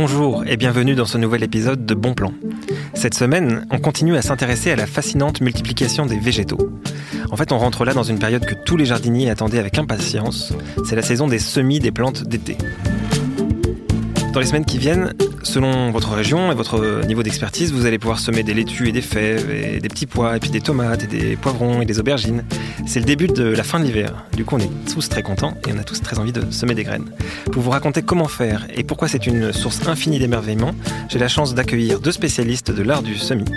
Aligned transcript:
Bonjour 0.00 0.44
et 0.46 0.56
bienvenue 0.56 0.94
dans 0.94 1.06
ce 1.06 1.18
nouvel 1.18 1.42
épisode 1.42 1.84
de 1.84 1.92
Bon 1.92 2.14
Plan. 2.14 2.32
Cette 2.94 3.14
semaine, 3.14 3.66
on 3.72 3.78
continue 3.78 4.16
à 4.16 4.22
s'intéresser 4.22 4.70
à 4.70 4.76
la 4.76 4.86
fascinante 4.86 5.40
multiplication 5.40 6.06
des 6.06 6.20
végétaux. 6.20 6.70
En 7.32 7.36
fait, 7.36 7.50
on 7.50 7.58
rentre 7.58 7.84
là 7.84 7.94
dans 7.94 8.04
une 8.04 8.20
période 8.20 8.46
que 8.46 8.54
tous 8.54 8.76
les 8.76 8.84
jardiniers 8.84 9.28
attendaient 9.28 9.58
avec 9.58 9.76
impatience. 9.76 10.52
C'est 10.84 10.94
la 10.94 11.02
saison 11.02 11.26
des 11.26 11.40
semis 11.40 11.80
des 11.80 11.90
plantes 11.90 12.22
d'été. 12.22 12.56
Dans 14.32 14.40
les 14.40 14.46
semaines 14.46 14.66
qui 14.66 14.78
viennent, 14.78 15.14
selon 15.42 15.90
votre 15.90 16.12
région 16.12 16.52
et 16.52 16.54
votre 16.54 17.04
niveau 17.06 17.22
d'expertise, 17.22 17.72
vous 17.72 17.86
allez 17.86 17.98
pouvoir 17.98 18.20
semer 18.20 18.42
des 18.42 18.54
laitues 18.54 18.88
et 18.88 18.92
des 18.92 19.02
fèves, 19.02 19.50
et 19.50 19.80
des 19.80 19.88
petits 19.88 20.06
pois, 20.06 20.36
et 20.36 20.40
puis 20.40 20.50
des 20.50 20.60
tomates, 20.60 21.04
et 21.04 21.06
des 21.06 21.36
poivrons, 21.36 21.80
et 21.80 21.86
des 21.86 21.98
aubergines. 21.98 22.44
C'est 22.86 23.00
le 23.00 23.06
début 23.06 23.26
de 23.26 23.44
la 23.44 23.62
fin 23.64 23.80
de 23.80 23.84
l'hiver. 23.84 24.26
Du 24.36 24.44
coup, 24.44 24.56
on 24.56 24.58
est 24.58 24.70
tous 24.92 25.08
très 25.08 25.22
contents 25.22 25.54
et 25.66 25.72
on 25.74 25.78
a 25.78 25.82
tous 25.82 26.00
très 26.02 26.18
envie 26.18 26.32
de 26.32 26.50
semer 26.50 26.74
des 26.74 26.84
graines. 26.84 27.10
Pour 27.50 27.62
vous 27.62 27.70
raconter 27.70 28.02
comment 28.02 28.28
faire 28.28 28.66
et 28.74 28.84
pourquoi 28.84 29.08
c'est 29.08 29.26
une 29.26 29.52
source 29.52 29.88
infinie 29.88 30.18
d'émerveillement, 30.18 30.72
j'ai 31.08 31.18
la 31.18 31.28
chance 31.28 31.54
d'accueillir 31.54 31.98
deux 31.98 32.12
spécialistes 32.12 32.70
de 32.70 32.82
l'art 32.82 33.02
du 33.02 33.16
semis. 33.16 33.50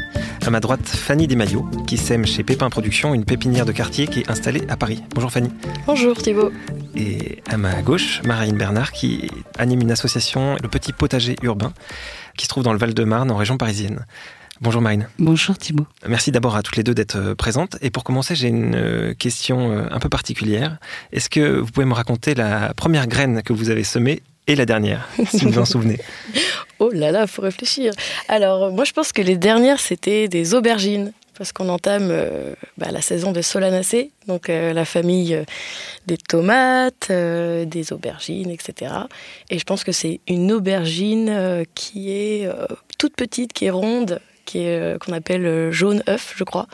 À 0.46 0.50
ma 0.50 0.60
droite, 0.62 0.88
Fanny 0.88 1.28
Desmaillots, 1.28 1.70
qui 1.86 1.98
sème 1.98 2.26
chez 2.26 2.44
Pépin 2.44 2.70
Productions, 2.70 3.14
une 3.14 3.26
pépinière 3.26 3.66
de 3.66 3.72
quartier 3.72 4.08
qui 4.08 4.22
est 4.22 4.32
installée 4.32 4.64
à 4.70 4.78
Paris. 4.78 5.04
Bonjour 5.14 5.32
Fanny. 5.32 5.50
Bonjour 5.86 6.18
Thibault. 6.18 6.52
Et 6.96 7.42
à 7.50 7.58
ma 7.58 7.82
gauche, 7.82 8.22
Marine 8.24 8.58
Bernard, 8.58 8.92
qui 8.92 9.30
anime 9.58 9.82
une 9.82 9.92
association, 9.92 10.58
le 10.62 10.68
Petit 10.68 10.94
Potager 10.94 11.36
Urbain, 11.42 11.74
qui 12.38 12.46
se 12.46 12.50
trouve 12.50 12.64
dans 12.64 12.74
le 12.74 12.80
Val-de-Marne, 12.80 13.32
en 13.32 13.38
région 13.38 13.58
parisienne. 13.58 14.06
Bonjour 14.62 14.82
Marine. 14.82 15.08
Bonjour 15.18 15.58
Thibault. 15.58 15.88
Merci 16.08 16.32
d'abord 16.32 16.56
à 16.56 16.62
toutes 16.62 16.76
les 16.76 16.84
deux 16.84 16.94
d'être 16.94 17.16
euh, 17.16 17.34
présentes. 17.34 17.78
Et 17.82 17.90
pour 17.90 18.04
commencer, 18.04 18.36
j'ai 18.36 18.48
une 18.48 18.76
euh, 18.76 19.14
question 19.16 19.72
euh, 19.72 19.88
un 19.90 20.00
peu 20.00 20.08
particulière. 20.08 20.78
Est-ce 21.12 21.32
que 21.32 21.60
vous 21.60 21.72
pouvez 21.72 21.88
me 21.88 21.96
raconter 21.96 22.36
la 22.36 22.74
première 22.76 23.08
graine 23.08 23.42
que 23.42 23.54
vous 23.54 23.72
avez 23.72 23.84
semée 23.84 24.22
et 24.46 24.56
la 24.56 24.68
dernière, 24.68 25.08
si 25.26 25.46
vous 25.46 25.52
vous 25.52 25.60
en 25.60 25.66
souvenez? 25.66 26.00
Oh 26.84 26.90
là 26.92 27.12
là, 27.12 27.28
faut 27.28 27.44
réfléchir. 27.44 27.94
Alors, 28.28 28.72
moi, 28.72 28.86
je 28.86 28.92
pense 28.92 29.12
que 29.12 29.22
les 29.22 29.38
dernières, 29.38 29.80
c'était 29.80 30.28
des 30.28 30.56
aubergines 30.56 31.14
parce 31.42 31.54
qu'on 31.54 31.70
entame 31.70 32.10
euh, 32.12 32.54
bah, 32.78 32.92
la 32.92 33.02
saison 33.02 33.32
de 33.32 33.42
Solanacées, 33.42 34.12
donc 34.28 34.48
euh, 34.48 34.74
la 34.74 34.86
famille 34.86 35.34
euh, 35.34 35.44
des 36.06 36.18
tomates, 36.18 37.12
des 37.12 37.94
aubergines, 37.94 38.52
etc. 38.52 38.94
Et 39.50 39.58
je 39.58 39.64
pense 39.64 39.84
que 39.84 39.92
c'est 39.92 40.20
une 40.28 40.52
aubergine 40.52 41.66
qui 41.74 42.12
est 42.12 42.48
toute 43.00 43.16
petite, 43.16 43.54
qui 43.54 43.66
est 43.66 43.72
ronde, 43.72 44.22
qui 44.46 44.60
est 44.60 45.02
qu'on 45.04 45.14
appelle 45.14 45.72
jaune 45.72 46.04
œuf, 46.08 46.36
je 46.38 46.44
crois, 46.44 46.68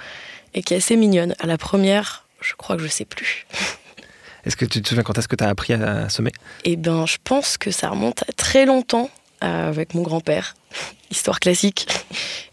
et 0.53 0.61
qui 0.63 0.73
est 0.73 0.77
assez 0.77 0.97
mignonne. 0.97 1.33
À 1.39 1.47
la 1.47 1.57
première, 1.57 2.27
je 2.41 2.53
crois 2.53 2.75
que 2.75 2.83
je 2.83 2.89
sais 2.89 3.05
plus. 3.05 3.47
Est-ce 4.45 4.57
que 4.57 4.65
tu 4.65 4.81
te 4.81 4.89
souviens 4.89 5.03
quand 5.03 5.17
est-ce 5.17 5.27
que 5.29 5.35
tu 5.35 5.43
as 5.45 5.49
appris 5.49 5.73
à 5.73 6.09
semer? 6.09 6.31
Eh 6.65 6.75
bien, 6.75 7.05
je 7.05 7.17
pense 7.23 7.57
que 7.57 7.71
ça 7.71 7.89
remonte 7.89 8.23
à 8.29 8.33
très 8.33 8.65
longtemps 8.65 9.09
avec 9.41 9.93
mon 9.93 10.02
grand-père. 10.02 10.55
Histoire 11.11 11.39
classique. 11.39 11.88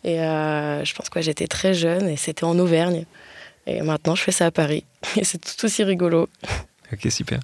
Et 0.05 0.21
euh, 0.21 0.85
je 0.85 0.95
pense 0.95 1.09
que 1.09 1.21
j'étais 1.21 1.47
très 1.47 1.75
jeune 1.75 2.09
et 2.09 2.17
c'était 2.17 2.45
en 2.45 2.59
Auvergne. 2.59 3.05
Et 3.67 3.81
maintenant, 3.83 4.15
je 4.15 4.23
fais 4.23 4.33
ça 4.33 4.47
à 4.47 4.51
Paris. 4.51 4.85
Et 5.17 5.25
c'est 5.25 5.39
tout 5.39 5.65
aussi 5.65 5.83
rigolo. 5.83 6.29
Ok, 6.93 7.11
super. 7.11 7.41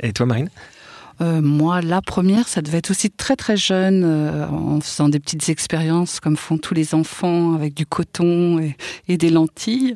Et 0.00 0.12
toi, 0.12 0.26
Marine? 0.26 0.50
Euh, 1.20 1.40
moi, 1.40 1.82
la 1.82 2.00
première, 2.00 2.48
ça 2.48 2.62
devait 2.62 2.78
être 2.78 2.90
aussi 2.90 3.10
très 3.10 3.36
très 3.36 3.56
jeune, 3.56 4.02
euh, 4.04 4.46
en 4.48 4.80
faisant 4.80 5.08
des 5.08 5.20
petites 5.20 5.48
expériences 5.48 6.20
comme 6.20 6.36
font 6.36 6.58
tous 6.58 6.74
les 6.74 6.94
enfants 6.94 7.54
avec 7.54 7.74
du 7.74 7.86
coton 7.86 8.58
et, 8.58 9.16
des 9.16 9.30
lentilles, 9.30 9.94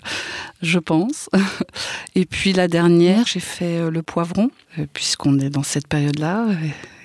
je 0.63 0.79
pense. 0.79 1.29
Et 2.15 2.27
puis 2.27 2.53
la 2.53 2.69
dernière, 2.69 3.27
j'ai 3.27 3.41
fait 3.41 3.79
euh, 3.79 3.91
le 3.91 4.03
poivron, 4.03 4.51
puisqu'on 4.93 5.39
est 5.39 5.51
dans 5.51 5.63
cette 5.63 5.89
période-là, 5.89 6.47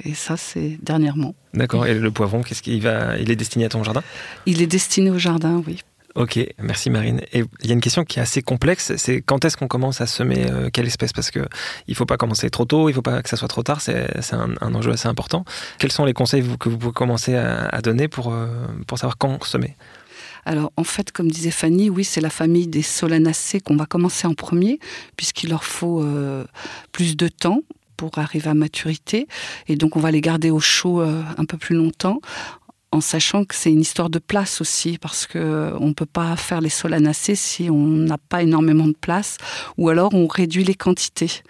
et, 0.03 0.13
ça 0.13 0.35
c'est 0.35 0.77
dernièrement. 0.81 1.35
D'accord. 1.53 1.85
Et 1.85 1.93
le 1.93 2.11
poivron, 2.11 2.41
qu'est-ce 2.41 2.61
qu'il 2.61 2.81
va 2.81 3.17
Il 3.17 3.31
est 3.31 3.35
destiné 3.35 3.65
à 3.65 3.69
ton 3.69 3.83
jardin? 3.83 4.03
Il 4.45 4.61
est 4.61 4.67
destiné 4.67 5.09
au 5.09 5.17
jardin, 5.17 5.63
oui. 5.65 5.79
Ok, 6.15 6.39
merci 6.61 6.89
Marine. 6.89 7.21
Et 7.31 7.43
il 7.61 7.67
y 7.67 7.71
a 7.71 7.73
une 7.73 7.81
question 7.81 8.03
qui 8.03 8.19
est 8.19 8.21
assez 8.21 8.41
complexe, 8.41 8.93
c'est 8.97 9.21
quand 9.21 9.45
est-ce 9.45 9.55
qu'on 9.55 9.69
commence 9.69 10.01
à 10.01 10.07
semer 10.07 10.45
euh, 10.49 10.69
quelle 10.71 10.85
espèce? 10.85 11.13
Parce 11.13 11.31
qu'il 11.31 11.47
ne 11.87 11.93
faut 11.93 12.05
pas 12.05 12.17
commencer 12.17 12.49
trop 12.49 12.65
tôt, 12.65 12.89
il 12.89 12.91
ne 12.91 12.95
faut 12.95 13.01
pas 13.01 13.21
que 13.21 13.29
ça 13.29 13.37
soit 13.37 13.47
trop 13.47 13.63
tard, 13.63 13.79
c'est 13.81 14.33
un, 14.33 14.73
enjeu 14.73 14.91
assez 14.91 15.07
important. 15.07 15.45
Quels 15.79 15.91
sont 15.91 16.03
les 16.03 16.13
conseils 16.13 16.43
que 16.59 16.67
vous 16.67 16.77
pouvez 16.77 16.91
commencer 16.91 17.35
à, 17.35 17.81
donner 17.81 18.07
pour, 18.09 18.33
euh, 18.33 18.47
pour 18.87 18.97
savoir 18.97 19.17
quand 19.17 19.43
semer? 19.43 19.77
Alors 20.43 20.73
en 20.75 20.83
fait, 20.83 21.11
comme 21.11 21.29
disait 21.29 21.51
Fanny, 21.51 21.89
oui, 21.89 22.03
c'est 22.03 22.21
la 22.21 22.29
famille 22.29 22.67
des 22.67 22.81
solanacées 22.81 23.61
qu'on 23.61 23.77
va 23.77 23.85
commencer 23.85 24.27
en 24.27 24.33
premier, 24.33 24.79
puisqu'il 25.15 25.49
leur 25.49 25.63
faut 25.63 26.03
euh, 26.03 26.43
plus 26.91 27.15
de 27.15 27.29
temps 27.29 27.61
pour 27.95 28.17
arriver 28.17 28.49
à 28.49 28.55
maturité. 28.55 29.27
Et 29.67 29.75
donc, 29.75 29.95
on 29.95 29.99
va 29.99 30.09
les 30.09 30.21
garder 30.21 30.49
au 30.49 30.59
chaud 30.59 31.01
un 31.01 31.45
peu 31.45 31.57
plus 31.57 31.75
longtemps 31.75 32.19
en 32.91 33.01
sachant 33.01 33.45
que 33.45 33.55
c'est 33.55 33.71
une 33.71 33.81
histoire 33.81 34.09
de 34.09 34.19
place 34.19 34.61
aussi, 34.61 34.97
parce 34.97 35.25
que 35.25 35.73
on 35.79 35.93
peut 35.93 36.05
pas 36.05 36.35
faire 36.35 36.61
les 36.61 36.69
solanacées 36.69 37.35
si 37.35 37.69
on 37.69 37.85
n'a 37.85 38.17
pas 38.17 38.43
énormément 38.43 38.87
de 38.87 38.95
place, 38.99 39.37
ou 39.77 39.89
alors 39.89 40.13
on 40.13 40.27
réduit 40.27 40.63
les 40.63 40.75
quantités. 40.75 41.41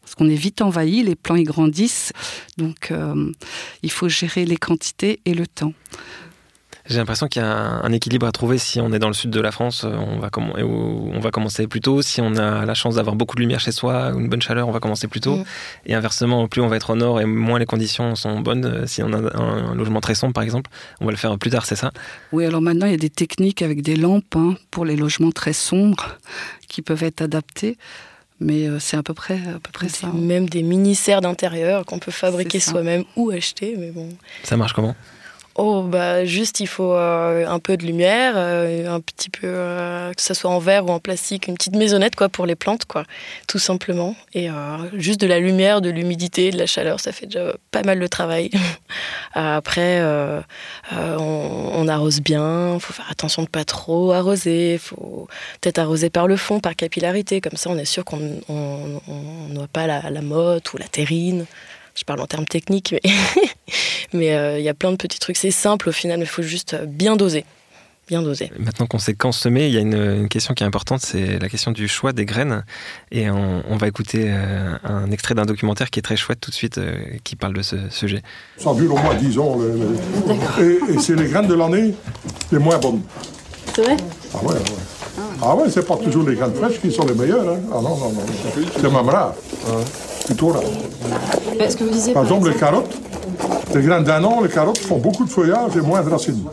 Parce 0.00 0.14
qu'on 0.14 0.28
est 0.28 0.36
vite 0.36 0.62
envahi, 0.62 1.02
les 1.02 1.16
plants 1.16 1.34
y 1.34 1.42
grandissent, 1.42 2.12
donc 2.56 2.92
euh, 2.92 3.32
il 3.82 3.90
faut 3.90 4.08
gérer 4.08 4.44
les 4.44 4.56
quantités 4.56 5.20
et 5.24 5.34
le 5.34 5.48
temps. 5.48 5.72
J'ai 6.88 6.98
l'impression 6.98 7.26
qu'il 7.26 7.42
y 7.42 7.44
a 7.44 7.48
un, 7.48 7.92
équilibre 7.92 8.26
à 8.26 8.32
trouver 8.32 8.58
si 8.58 8.80
on 8.80 8.92
est 8.92 8.98
dans 8.98 9.08
le 9.08 9.14
sud 9.14 9.30
de 9.30 9.40
la 9.40 9.50
France, 9.50 9.84
euh, 9.84 9.96
on 9.96 10.18
va, 10.18 10.30
on 10.38 11.18
va 11.18 11.30
commencer 11.30 11.66
plus 11.66 11.80
tôt. 11.80 12.00
Si 12.02 12.20
on 12.20 12.36
a 12.36 12.64
la 12.64 12.74
chance 12.74 12.94
d'avoir 12.94 13.16
beaucoup 13.16 13.34
de 13.34 13.40
lumière 13.40 13.60
chez 13.60 13.72
soi, 13.72 14.12
une 14.14 14.28
bonne 14.28 14.42
chaleur, 14.42 14.68
on 14.68 14.72
va 14.72 14.78
commencer 14.78 15.08
plus 15.08 15.20
tôt. 15.20 15.36
Mm. 15.36 15.44
Et 15.86 15.94
inversement, 15.94 16.46
plus 16.46 16.60
on 16.60 16.68
va 16.68 16.76
être 16.76 16.90
au 16.90 16.96
nord 16.96 17.20
et 17.20 17.24
moins 17.24 17.58
les 17.58 17.66
conditions 17.66 18.14
sont 18.14 18.40
bonnes, 18.40 18.64
euh, 18.64 18.86
si 18.86 19.02
on 19.02 19.12
a 19.12 19.36
un, 19.36 19.74
logement 19.74 20.00
très 20.00 20.14
sombre 20.14 20.32
par 20.32 20.44
exemple, 20.44 20.70
on 21.00 21.06
va 21.06 21.10
le 21.10 21.16
faire 21.16 21.36
plus 21.38 21.50
tard, 21.50 21.66
c'est 21.66 21.76
ça? 21.76 21.90
Oui, 22.32 22.44
alors 22.44 22.62
maintenant 22.62 22.86
il 22.86 22.92
y 22.92 22.94
a 22.94 22.98
des 22.98 23.10
techniques 23.10 23.62
avec 23.62 23.82
des 23.82 23.96
lampes 23.96 24.36
hein, 24.36 24.54
pour 24.70 24.84
les 24.84 24.96
logements 24.96 25.32
très 25.32 25.52
sombres 25.52 26.16
qui 26.68 26.82
peuvent 26.82 27.02
être 27.02 27.22
adaptés. 27.22 27.76
Mais 28.38 28.68
euh, 28.68 28.78
c'est 28.78 28.98
à 28.98 29.02
peu 29.02 29.14
près, 29.14 29.40
à 29.48 29.58
peu 29.58 29.72
près 29.72 29.88
ça. 29.88 30.08
Même 30.08 30.48
des 30.48 30.62
mini-serres 30.62 31.22
d'intérieur 31.22 31.86
qu'on 31.86 31.98
peut 31.98 32.12
fabriquer 32.12 32.60
soi-même 32.60 33.04
ou 33.16 33.30
acheter. 33.30 33.76
Mais 33.78 33.90
bon. 33.90 34.10
Ça 34.42 34.58
marche 34.58 34.74
comment? 34.74 34.94
Oh, 35.58 35.82
bah 35.82 36.26
juste 36.26 36.60
il 36.60 36.66
faut 36.66 36.92
euh, 36.92 37.46
un 37.46 37.58
peu 37.60 37.78
de 37.78 37.86
lumière, 37.86 38.34
euh, 38.36 38.94
un 38.94 39.00
petit 39.00 39.30
peu, 39.30 39.46
euh, 39.46 40.12
que 40.12 40.20
ce 40.20 40.34
soit 40.34 40.50
en 40.50 40.58
verre 40.58 40.84
ou 40.84 40.90
en 40.90 40.98
plastique, 40.98 41.46
une 41.48 41.54
petite 41.54 41.76
maisonnette 41.76 42.14
quoi 42.14 42.28
pour 42.28 42.44
les 42.44 42.54
plantes 42.54 42.84
quoi, 42.84 43.04
tout 43.48 43.58
simplement. 43.58 44.14
Et 44.34 44.48
juste 44.92 45.18
de 45.18 45.26
la 45.26 45.40
lumière, 45.40 45.80
de 45.80 45.88
l'humidité, 45.88 46.50
de 46.50 46.58
la 46.58 46.66
chaleur, 46.66 47.00
ça 47.00 47.10
fait 47.10 47.24
déjà 47.24 47.54
pas 47.70 47.82
mal 47.84 47.98
de 47.98 48.06
travail. 48.06 48.50
Après, 49.32 50.02
on, 50.92 51.88
arrose 51.88 52.20
bien, 52.20 52.74
il 52.74 52.80
faut 52.80 52.92
faire 52.92 53.08
attention 53.10 53.42
de 53.42 53.48
pas 53.48 53.64
trop 53.64 54.12
arroser, 54.12 54.74
il 54.74 54.78
faut 54.78 55.26
peut-être 55.60 55.78
arroser 55.78 56.10
par 56.10 56.26
le 56.26 56.36
fond, 56.36 56.60
par 56.60 56.76
capillarité, 56.76 57.40
comme 57.40 57.56
ça 57.56 57.70
on 57.70 57.78
est 57.78 57.86
sûr 57.86 58.04
qu'on 58.04 58.18
n'a 58.18 59.66
pas 59.72 59.86
la, 59.86 60.10
la 60.10 60.20
motte 60.22 60.74
ou 60.74 60.76
la 60.76 60.88
terrine 60.88 61.46
je 61.96 62.04
parle 62.04 62.20
en 62.20 62.26
termes 62.26 62.44
techniques, 62.44 62.94
mais 64.12 64.34
euh, 64.34 64.58
il 64.58 64.64
y 64.64 64.68
a 64.68 64.74
plein 64.74 64.92
de 64.92 64.96
petits 64.96 65.18
trucs. 65.18 65.36
C'est 65.36 65.50
simple 65.50 65.88
au 65.88 65.92
final, 65.92 66.18
mais 66.18 66.24
il 66.24 66.28
faut 66.28 66.42
juste 66.42 66.74
euh, 66.74 66.86
bien 66.86 67.16
doser. 67.16 67.44
Bien 68.06 68.22
doser. 68.22 68.52
Maintenant 68.56 68.86
qu'on 68.86 69.00
sait 69.00 69.14
quand 69.14 69.32
semer, 69.32 69.66
il 69.66 69.74
y 69.74 69.78
a 69.78 69.80
une, 69.80 70.28
question 70.28 70.54
qui 70.54 70.62
est 70.62 70.66
importante, 70.66 71.00
c'est 71.00 71.40
la 71.40 71.48
question 71.48 71.72
du 71.72 71.88
choix 71.88 72.12
des 72.12 72.24
graines. 72.24 72.64
Et 73.10 73.28
on, 73.30 73.76
va 73.76 73.88
écouter 73.88 74.26
euh, 74.26 74.76
un 74.84 75.10
extrait 75.10 75.34
d'un 75.34 75.44
documentaire 75.44 75.90
qui 75.90 75.98
est 75.98 76.02
très 76.02 76.16
chouette 76.16 76.38
tout 76.40 76.52
de 76.52 76.54
suite, 76.54 76.78
qui 77.24 77.34
parle 77.34 77.54
de 77.54 77.62
ce 77.62 77.90
sujet. 77.90 78.22
Ça 78.58 78.72
dure 78.74 78.94
au 78.94 78.98
moins 78.98 79.16
10 79.16 79.38
ans. 79.40 79.58
et, 80.60 80.94
et 80.94 80.98
c'est 81.00 81.16
les 81.16 81.26
graines 81.26 81.48
de 81.48 81.54
l'année 81.54 81.94
les 82.52 82.58
moins 82.60 82.78
bonnes. 82.78 83.02
C'est 83.74 83.82
vrai? 83.82 83.96
Ah 84.32 84.38
ouais, 84.44 84.54
ouais. 84.54 84.60
Ah 85.42 85.54
ouais, 85.56 85.68
c'est 85.68 85.86
pas 85.86 85.96
toujours 85.96 86.28
les 86.28 86.36
graines 86.36 86.54
fraîches 86.54 86.80
qui 86.80 86.92
sont 86.92 87.06
les 87.06 87.14
meilleures. 87.14 87.48
Hein. 87.48 87.58
Ah 87.72 87.80
non, 87.82 87.96
non, 87.96 88.12
non. 88.12 88.24
C'est 88.54 88.82
même 88.84 89.08
rare. 89.08 89.34
Plutôt 90.26 90.48
rare. 90.48 90.62
Ce 91.68 91.76
que 91.76 91.84
vous 91.84 91.90
disiez, 91.90 92.12
par, 92.12 92.24
exemple, 92.24 92.48
les 92.50 92.56
carottes, 92.56 92.96
les 93.74 93.82
graines 93.82 94.04
d'un 94.04 94.22
an, 94.24 94.40
les 94.42 94.48
carottes 94.48 94.78
font 94.78 94.98
beaucoup 94.98 95.24
de 95.24 95.30
feuillage 95.30 95.76
et 95.76 95.80
moins 95.80 96.02
de 96.02 96.10
racines. 96.10 96.44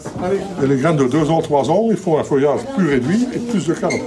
Et 0.64 0.68
les 0.68 0.78
graines 0.78 0.98
de 0.98 1.06
2 1.06 1.30
ans, 1.30 1.42
3 1.42 1.72
ans, 1.72 1.88
ils 1.90 1.98
font 1.98 2.20
un 2.20 2.24
feuillage 2.24 2.62
plus 2.78 2.88
réduit 2.88 3.28
et 3.34 3.40
plus 3.40 3.66
de 3.68 3.74
carottes. 3.74 4.00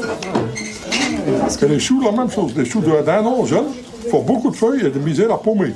Et 1.62 1.66
les 1.66 1.78
choux, 1.80 2.00
la 2.00 2.12
même 2.12 2.30
chose. 2.30 2.54
Les 2.56 2.64
choux 2.64 2.80
d'un 2.80 3.24
an 3.24 3.44
jeunes 3.44 3.66
font 4.10 4.22
beaucoup 4.22 4.50
de 4.50 4.56
feuilles 4.56 4.86
et 4.86 4.90
de 4.90 4.98
misère 4.98 5.32
à 5.32 5.42
paumer. 5.42 5.72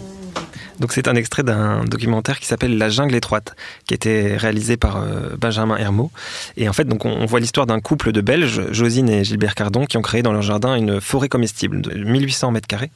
Donc 0.80 0.92
c'est 0.92 1.08
un 1.08 1.14
extrait 1.14 1.42
d'un 1.42 1.84
documentaire 1.84 2.40
qui 2.40 2.46
s'appelle 2.46 2.78
La 2.78 2.88
jungle 2.88 3.14
étroite, 3.14 3.54
qui 3.86 3.92
été 3.92 4.36
réalisé 4.36 4.78
par 4.78 4.96
euh, 4.96 5.36
Benjamin 5.38 5.76
Hermot. 5.76 6.10
Et 6.56 6.68
en 6.70 6.72
fait, 6.72 6.84
donc 6.84 7.04
on, 7.04 7.26
voit 7.26 7.38
l'histoire 7.38 7.66
d'un 7.66 7.80
couple 7.80 8.12
de 8.12 8.22
Belges, 8.22 8.62
Josine 8.72 9.10
et 9.10 9.22
Gilbert 9.22 9.54
Cardon, 9.54 9.84
qui 9.84 9.98
ont 9.98 10.02
créé 10.02 10.22
dans 10.22 10.32
leur 10.32 10.42
jardin 10.42 10.74
une 10.74 11.00
forêt 11.00 11.28
comestible 11.28 11.82
de 11.82 12.02
1800 12.02 12.52
mètres 12.52 12.66
carrés. 12.66 12.90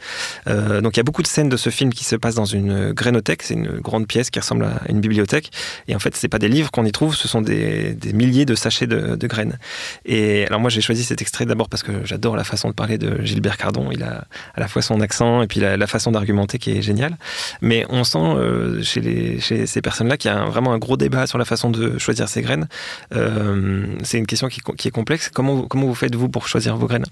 Euh, 0.49 0.81
donc 0.81 0.97
il 0.97 0.99
y 0.99 1.01
a 1.01 1.03
beaucoup 1.03 1.23
de 1.23 1.27
scènes 1.27 1.51
de 1.51 1.59
ce 1.59 1.69
film 1.69 1.93
qui 1.93 2.05
se 2.05 2.17
passent 2.17 2.35
dans 2.35 2.47
une 2.47 2.93
grainothèque, 2.93 3.43
c'est 3.43 3.55
une 3.55 3.81
grande 3.81 4.07
pièce 4.07 4.31
qui 4.31 4.39
ressemble 4.39 4.65
à 4.65 4.81
une 4.89 5.01
bibliothèque. 5.01 5.51
Et 5.87 5.95
en 5.95 5.99
fait, 5.99 6.17
c'est 6.17 6.29
pas 6.29 6.39
des 6.39 6.49
livres 6.49 6.71
qu'on 6.71 6.87
y 6.87 6.93
trouve, 6.93 7.15
ce 7.15 7.29
sont 7.29 7.43
des, 7.43 7.97
milliers 8.15 8.47
de 8.47 8.55
sachets 8.55 8.87
de, 8.87 9.27
graines. 9.27 9.59
Et 10.07 10.47
alors 10.47 10.61
moi, 10.61 10.71
j'ai 10.71 10.81
choisi 10.81 11.05
cet 11.05 11.21
extrait 11.21 11.45
d'abord 11.45 11.69
parce 11.69 11.83
que 11.83 11.93
j'adore 12.05 12.37
la 12.37 12.45
façon 12.45 12.69
de 12.69 12.75
parler 12.75 12.97
de 12.97 13.23
Gilbert 13.23 13.59
Cardon. 13.59 13.91
Il 13.93 14.03
a 14.03 14.25
à 14.55 14.61
la 14.61 14.69
fois 14.69 14.81
son 14.81 15.01
accent 15.01 15.43
et 15.43 15.47
puis 15.47 15.61
la, 15.61 15.77
la 15.77 15.87
façon 15.87 16.13
d'argumenter 16.13 16.59
qui 16.59 16.71
est 16.71 16.83
géniale. 16.83 17.19
Mais 17.61 17.74
On 17.89 18.05
sent 18.05 18.19
euh, 18.19 18.83
chez, 18.83 19.67
ces 19.67 19.83
personnes-là 19.83 20.17
qu'il 20.17 20.31
y 20.31 20.35
a 20.35 20.45
vraiment 20.45 20.73
un 20.73 20.79
gros 20.79 20.97
débat 20.97 21.27
sur 21.27 21.39
la 21.39 21.45
façon 21.45 21.71
de 21.71 21.99
choisir 21.99 22.29
ses 22.29 22.43
graines. 22.43 22.69
Euh, 23.15 23.87
c'est 24.03 24.19
une 24.19 24.27
question 24.27 24.49
qui, 24.49 24.89
est 24.89 24.91
complexe. 24.91 25.31
Comment, 25.31 25.67
vous 25.71 25.95
faites, 25.95 26.15
vous, 26.15 26.29
pour 26.29 26.49
choisir 26.49 26.77
vos 26.77 26.87
graines? 26.87 27.07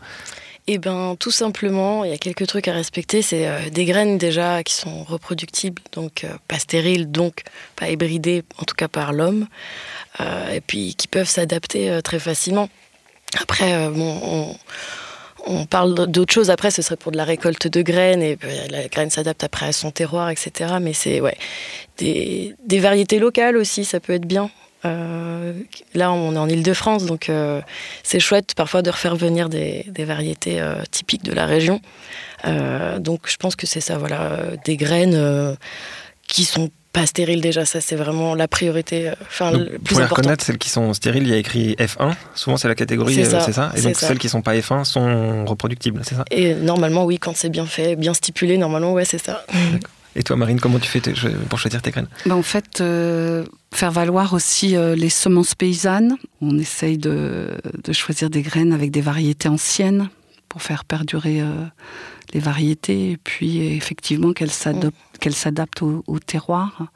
Eh 0.69 0.79
bien, 0.79 1.17
tout 1.19 1.33
simplement, 1.33 2.05
il 2.05 2.11
y 2.11 2.15
a 2.15 2.19
quelques 2.19 2.47
trucs 2.47 2.69
à 2.69 2.73
respecter. 2.73 3.21
C'est 3.23 3.49
euh, 3.49 3.71
des 3.71 3.85
graines 3.85 4.19
déjà 4.19 4.63
qui 4.63 4.75
sont 4.75 5.03
reproductibles, 5.03 5.83
donc 5.93 6.27
pas 6.47 6.59
stériles, 6.59 7.11
donc 7.11 7.43
pas 7.75 7.91
hybridées, 7.91 8.45
en 8.59 8.65
tout 8.65 8.77
cas 8.77 8.89
par 8.89 9.13
l'homme, 9.13 9.47
et 10.21 10.61
puis 10.61 10.95
qui 10.95 11.09
peuvent 11.09 11.29
s'adapter 11.29 12.01
très 12.05 12.21
facilement. 12.21 12.69
Après, 13.41 13.89
bon, 13.91 14.21
on, 14.23 14.57
on 15.47 15.67
parle 15.67 16.07
d'autres 16.07 16.33
choses 16.33 16.51
après, 16.51 16.71
ce 16.71 16.83
serait 16.83 16.97
pour 16.97 17.13
de 17.13 17.17
la 17.17 17.25
récolte 17.25 17.69
de 17.69 17.83
graines, 17.83 18.23
et 18.23 18.39
la 18.71 18.89
graine 18.89 19.11
s'adapte 19.11 19.45
après 19.45 19.67
à 19.67 19.73
son 19.73 19.91
terroir, 19.91 20.31
etc. 20.31 20.75
Mais 20.81 20.93
c'est 20.93 21.21
ouais, 21.21 21.37
des, 21.99 22.55
variétés 22.79 23.19
locales 23.19 23.57
aussi, 23.57 23.85
ça 23.85 24.01
peut 24.01 24.13
être 24.15 24.27
bien. 24.27 24.51
Euh, 24.85 25.53
là, 25.95 26.13
on 26.13 26.35
est 26.35 26.39
en 26.39 26.49
Ile-de-France, 26.49 27.07
donc 27.07 27.29
euh, 27.29 27.61
c'est 28.03 28.19
chouette 28.19 28.55
parfois 28.55 28.83
de 28.83 28.91
refaire 28.91 29.15
venir 29.15 29.49
des, 29.49 29.85
variétés 29.99 30.61
euh, 30.61 30.83
typiques 30.91 31.25
de 31.25 31.33
la 31.33 31.47
région. 31.47 31.81
donc 32.99 33.29
je 33.29 33.37
pense 33.37 33.55
que 33.57 33.67
c'est 33.67 33.81
ça, 33.81 33.99
voilà, 33.99 34.41
des 34.65 34.77
graines 34.77 35.57
qui 36.27 36.45
sont 36.45 36.71
pas 36.93 37.07
stériles 37.07 37.41
déjà, 37.41 37.65
ça 37.65 37.81
c'est 37.81 37.97
vraiment 37.97 38.35
la 38.35 38.49
priorité. 38.49 39.09
Euh, 39.09 39.15
enfin, 39.23 39.51
le 39.53 39.79
plus 39.79 39.95
pour 39.95 40.01
les 40.01 40.07
reconnaître, 40.07 40.45
celles 40.45 40.59
qui 40.59 40.69
sont 40.69 40.93
stériles, 40.93 41.25
il 41.25 41.31
y 41.31 41.35
a 41.35 41.39
écrit 41.39 41.75
F1. 41.79 42.15
Souvent 42.35 42.57
c'est 42.57 42.69
la 42.69 42.75
catégorie, 42.75 43.15
c'est 43.15 43.25
ça. 43.25 43.71
Euh, 43.75 43.79
Et 43.79 43.83
donc 43.83 43.97
celles 43.97 44.19
qui 44.19 44.29
sont 44.29 44.43
pas 44.43 44.55
F1 44.57 44.85
sont 44.85 45.45
reproductibles, 45.45 46.03
c'est 46.05 46.15
ça? 46.15 46.25
Et 46.31 46.55
normalement, 46.55 47.05
oui, 47.05 47.19
quand 47.19 47.35
c'est 47.35 47.49
bien 47.49 47.67
fait, 47.67 47.97
bien 47.97 48.15
stipulé, 48.15 48.59
normalement, 48.59 48.93
ouais, 48.93 49.05
c'est 49.05 49.23
ça. 49.23 49.45
Et 50.15 50.23
toi, 50.23 50.37
Marine, 50.37 50.61
comment 50.61 50.79
tu 50.79 50.89
fais 50.89 51.01
pour 51.49 51.59
choisir 51.59 51.81
tes 51.81 51.91
graines? 51.91 52.09
Ben, 52.27 52.35
En 52.35 52.43
fait, 52.43 52.83
euh, 52.83 53.47
faire 53.73 53.91
valoir 53.91 54.35
aussi 54.35 54.77
les 54.77 55.09
semences 55.09 55.55
paysannes. 55.55 56.17
On 56.43 56.59
essaye 56.59 56.99
de, 56.99 57.49
de, 57.83 57.93
choisir 57.93 58.29
des 58.29 58.43
graines 58.43 58.75
avec 58.75 58.91
des 58.91 59.01
variétés 59.01 59.49
anciennes 59.49 60.11
pour 60.53 60.61
faire 60.61 60.85
perdurer 60.85 61.43
les 62.35 62.41
variétés. 62.41 63.13
Et 63.13 63.17
puis 63.17 63.59
effectivement 63.59 64.35
qu'elles 64.35 64.51
s'adaptent 64.51 65.83
au, 65.83 66.19
terroir. 66.19 66.89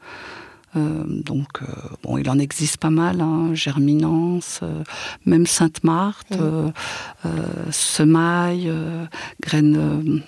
Euh, 0.75 1.03
donc, 1.07 1.47
euh, 1.61 1.65
bon, 2.03 2.17
il 2.17 2.29
en 2.29 2.37
existe 2.37 2.77
pas 2.77 2.89
mal, 2.89 3.21
hein, 3.21 3.53
Germinance, 3.53 4.59
euh, 4.61 4.83
même 5.25 5.47
Sainte-Marthe, 5.47 6.37
Semaille, 7.71 8.71
Graines 9.41 10.21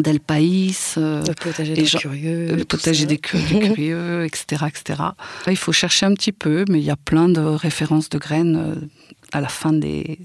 d'Elpaïs, 0.00 0.96
le 0.96 1.32
potager 1.34 1.74
des 1.74 1.84
curieux, 1.84 2.56
le 2.56 2.64
potager 2.64 3.06
des, 3.06 3.18
curieux, 3.18 4.24
etc., 4.24 4.66
etc. 4.68 5.02
il 5.46 5.56
faut 5.56 5.72
chercher 5.72 6.06
un 6.06 6.14
petit 6.14 6.32
peu, 6.32 6.64
mais 6.68 6.80
il 6.80 6.84
y 6.84 6.90
a 6.90 6.96
plein 6.96 7.28
de 7.28 7.40
références 7.40 8.08
de 8.08 8.18
graines 8.18 8.88
à 9.32 9.40
la 9.40 9.48
fin 9.48 9.72
des, 9.72 10.18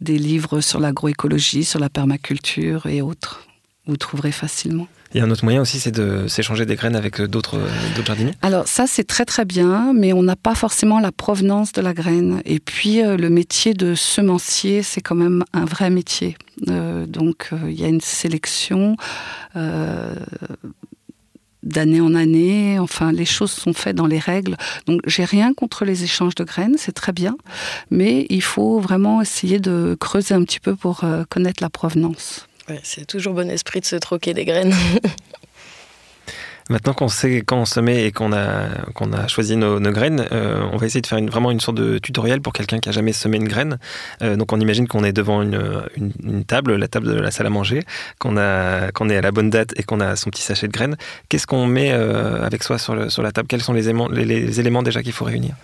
des 0.00 0.18
livres 0.18 0.60
sur 0.60 0.80
l'agroécologie, 0.80 1.64
sur 1.64 1.80
la 1.80 1.88
permaculture 1.88 2.86
et 2.86 3.02
autres. 3.02 3.46
Vous 3.86 3.96
trouverez 3.96 4.32
facilement. 4.32 4.86
Il 5.14 5.18
y 5.18 5.20
a 5.20 5.24
un 5.24 5.30
autre 5.30 5.44
moyen 5.44 5.62
aussi, 5.62 5.80
c'est 5.80 5.90
de 5.90 6.26
s'échanger 6.28 6.66
des 6.66 6.76
graines 6.76 6.96
avec 6.96 7.20
d'autres 7.22 7.60
jardiniers? 8.04 8.32
Alors 8.42 8.68
ça, 8.68 8.86
c'est 8.86 9.04
très 9.04 9.24
très 9.24 9.44
bien, 9.44 9.92
mais 9.94 10.12
on 10.12 10.22
n'a 10.22 10.36
pas 10.36 10.54
forcément 10.54 11.00
la 11.00 11.12
provenance 11.12 11.72
de 11.72 11.80
la 11.80 11.94
graine. 11.94 12.42
Et 12.44 12.60
puis 12.60 13.02
euh, 13.02 13.16
le 13.16 13.30
métier 13.30 13.74
de 13.74 13.94
semencier, 13.94 14.82
c'est 14.82 15.00
quand 15.00 15.14
même 15.14 15.44
un 15.52 15.64
vrai 15.64 15.90
métier. 15.90 16.36
Euh, 16.68 17.06
donc 17.06 17.48
euh, 17.52 17.70
il 17.70 17.80
y 17.80 17.84
a 17.84 17.88
une 17.88 18.00
sélection 18.00 18.96
d'année 21.68 22.00
en 22.00 22.14
année. 22.14 22.78
Enfin, 22.78 23.12
les 23.12 23.24
choses 23.24 23.50
sont 23.50 23.72
faites 23.72 23.96
dans 23.96 24.06
les 24.06 24.18
règles. 24.18 24.56
Donc, 24.86 25.00
j'ai 25.06 25.24
rien 25.24 25.52
contre 25.54 25.84
les 25.84 26.04
échanges 26.04 26.34
de 26.34 26.44
graines, 26.44 26.76
c'est 26.78 26.92
très 26.92 27.12
bien, 27.12 27.36
mais 27.90 28.26
il 28.30 28.42
faut 28.42 28.80
vraiment 28.80 29.20
essayer 29.20 29.60
de 29.60 29.96
creuser 30.00 30.34
un 30.34 30.42
petit 30.44 30.60
peu 30.60 30.74
pour 30.74 31.04
euh, 31.04 31.24
connaître 31.28 31.62
la 31.62 31.70
provenance. 31.70 32.47
C'est 32.82 33.06
toujours 33.06 33.34
bon 33.34 33.50
esprit 33.50 33.80
de 33.80 33.86
se 33.86 33.96
troquer 33.96 34.34
des 34.34 34.44
graines. 34.44 34.74
Maintenant 36.70 36.92
qu'on 36.92 37.08
sait 37.08 37.38
quand 37.38 37.56
on 37.56 37.64
se 37.64 37.80
met 37.80 38.04
et 38.04 38.12
qu'on 38.12 38.30
a, 38.32 38.66
a 38.66 39.28
choisi 39.28 39.56
nos, 39.56 39.80
graines, 39.80 40.26
euh, 40.32 40.68
on 40.70 40.76
va 40.76 40.84
essayer 40.84 41.00
de 41.00 41.06
faire 41.06 41.18
vraiment 41.22 41.50
une 41.50 41.60
sorte 41.60 41.78
de 41.78 41.96
tutoriel 41.96 42.42
pour 42.42 42.52
quelqu'un 42.52 42.78
qui 42.78 42.90
a 42.90 42.92
jamais 42.92 43.14
semé 43.14 43.38
une 43.38 43.48
graine. 43.48 43.78
Euh, 44.20 44.36
donc 44.36 44.52
on 44.52 44.60
imagine 44.60 44.86
qu'on 44.86 45.02
est 45.02 45.14
devant 45.14 45.40
une, 45.40 45.82
une, 45.96 46.44
table, 46.44 46.76
la 46.76 46.86
table 46.86 47.06
de 47.06 47.18
la 47.18 47.30
salle 47.30 47.46
à 47.46 47.50
manger, 47.50 47.84
qu'on 48.18 48.36
est 48.36 48.40
à 49.16 49.20
la 49.22 49.30
bonne 49.30 49.48
date 49.48 49.72
et 49.76 49.82
qu'on 49.82 50.00
a 50.00 50.14
son 50.14 50.28
petit 50.28 50.42
sachet 50.42 50.68
de 50.68 50.72
graines. 50.72 50.98
Qu'est-ce 51.30 51.46
qu'on 51.46 51.66
met 51.66 51.92
euh, 51.92 52.44
avec 52.44 52.62
soi 52.62 52.76
sur 52.76 52.94
la 52.94 53.32
table? 53.32 53.48
Quels 53.48 53.62
sont 53.62 53.72
les 53.72 53.84
éléments, 53.84 54.08
les 54.08 54.60
éléments 54.60 54.82
déjà 54.82 55.02
qu'il 55.02 55.12
faut 55.12 55.24
réunir? 55.24 55.54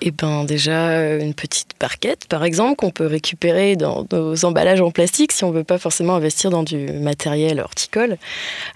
Eh 0.00 0.10
ben 0.10 0.44
déjà 0.44 0.90
euh, 0.90 1.20
une 1.20 1.34
petite 1.34 1.70
barquette 1.80 2.26
par 2.28 2.44
exemple 2.44 2.76
qu'on 2.76 2.90
peut 2.90 3.06
récupérer 3.06 3.76
dans 3.76 4.06
nos 4.12 4.44
emballages 4.44 4.80
en 4.80 4.90
plastique 4.90 5.32
si 5.32 5.44
on 5.44 5.50
veut 5.50 5.64
pas 5.64 5.78
forcément 5.78 6.14
investir 6.14 6.50
dans 6.50 6.62
du 6.62 6.92
matériel 6.92 7.60
horticole. 7.60 8.18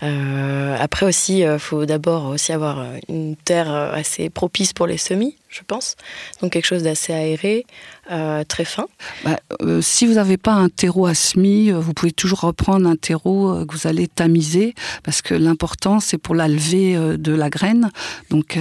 Euh, 0.03 0.77
après 0.79 1.07
aussi, 1.07 1.39
il 1.39 1.45
euh, 1.45 1.59
faut 1.59 1.87
d'abord 1.87 2.27
aussi 2.27 2.53
avoir 2.53 2.85
une 3.09 3.37
terre 3.37 3.73
assez 3.73 4.31
propice 4.31 4.73
pour 4.73 4.87
les 4.87 4.99
semis 4.99 5.37
je 5.53 5.61
pense. 5.67 5.97
Donc 6.41 6.53
quelque 6.53 6.67
chose 6.67 6.83
d'assez 6.83 7.13
aéré, 7.13 7.67
euh, 8.11 8.43
très 8.43 8.65
fin. 8.65 8.87
Bah, 9.23 9.39
euh, 9.61 9.81
si 9.81 10.07
vous 10.07 10.15
n'avez 10.15 10.37
pas 10.37 10.53
un 10.53 10.69
terreau 10.69 11.07
à 11.07 11.15
semis, 11.15 11.71
euh, 11.71 11.79
vous 11.79 11.93
pouvez 11.93 12.11
toujours 12.11 12.41
reprendre 12.41 12.89
un 12.89 12.97
terreau 12.97 13.65
que 13.67 13.73
vous 13.73 13.87
allez 13.87 14.09
tamiser, 14.09 14.75
parce 15.05 15.23
que 15.23 15.35
l'important 15.35 16.01
c'est 16.01 16.19
pour 16.19 16.35
la 16.35 16.49
levée 16.49 16.97
de 17.19 17.33
la 17.33 17.51
graine. 17.51 17.91
Donc 18.31 18.59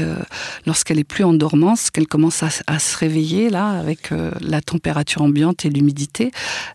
lorsqu'elle 0.65 0.99
est 0.99 1.05
plus 1.05 1.23
en 1.23 1.33
dormance, 1.33 1.89
qu'elle 1.89 2.07
commence 2.07 2.43
à, 2.43 2.79
se 2.79 2.97
réveiller 2.97 3.49
là 3.49 3.69
avec 3.69 4.09
la 4.41 4.61
température 4.61 5.21
ambiante 5.21 5.65
et 5.65 5.69
l'humidité, 5.69 6.31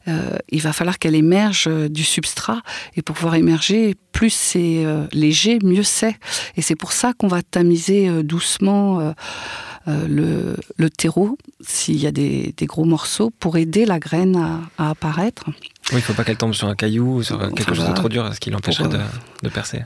il 0.07 0.63
va 0.63 0.73
falloir 0.73 0.99
qu'elle 0.99 1.15
émerge 1.15 1.69
du 1.91 2.05
substrat. 2.05 2.63
Et 2.97 3.03
pour 3.03 3.15
pouvoir 3.17 3.35
émerger, 3.35 3.95
plus 4.13 4.31
c'est 4.31 4.85
léger, 5.13 5.59
mieux 5.63 5.83
c'est. 5.83 6.17
Et 6.57 6.63
c'est 6.63 6.77
pour 6.77 6.93
ça 6.93 7.13
qu'on 7.13 7.29
va 7.29 7.43
tamiser 7.43 8.23
doucement. 8.23 9.15
Euh, 9.89 10.57
le, 10.77 10.91
terreau, 10.91 11.39
s'il 11.61 11.97
y 11.97 12.07
a 12.07 12.13
des, 12.13 12.55
gros 12.63 12.85
morceaux, 12.85 13.31
pour 13.31 13.57
aider 13.57 13.87
la 13.87 13.99
graine 13.99 14.37
à 14.79 14.91
apparaître. 14.91 15.47
Oui, 15.93 15.99
il 15.99 15.99
ne 15.99 16.03
faut 16.03 16.15
pas 16.15 16.25
qu'elle 16.25 16.37
tombe 16.37 16.53
sur 16.53 16.67
un 16.67 16.75
caillou 16.75 17.19
ou 17.19 17.23
sur 17.23 17.39
quelque 17.55 17.73
chose 17.73 17.87
de 17.89 17.93
trop 17.93 18.09
dur, 18.09 18.29
ce 18.35 18.41
qui 18.41 18.51
l'empêcherait 18.51 18.89
de, 18.89 18.99
de, 19.45 19.49
percer. 19.49 19.83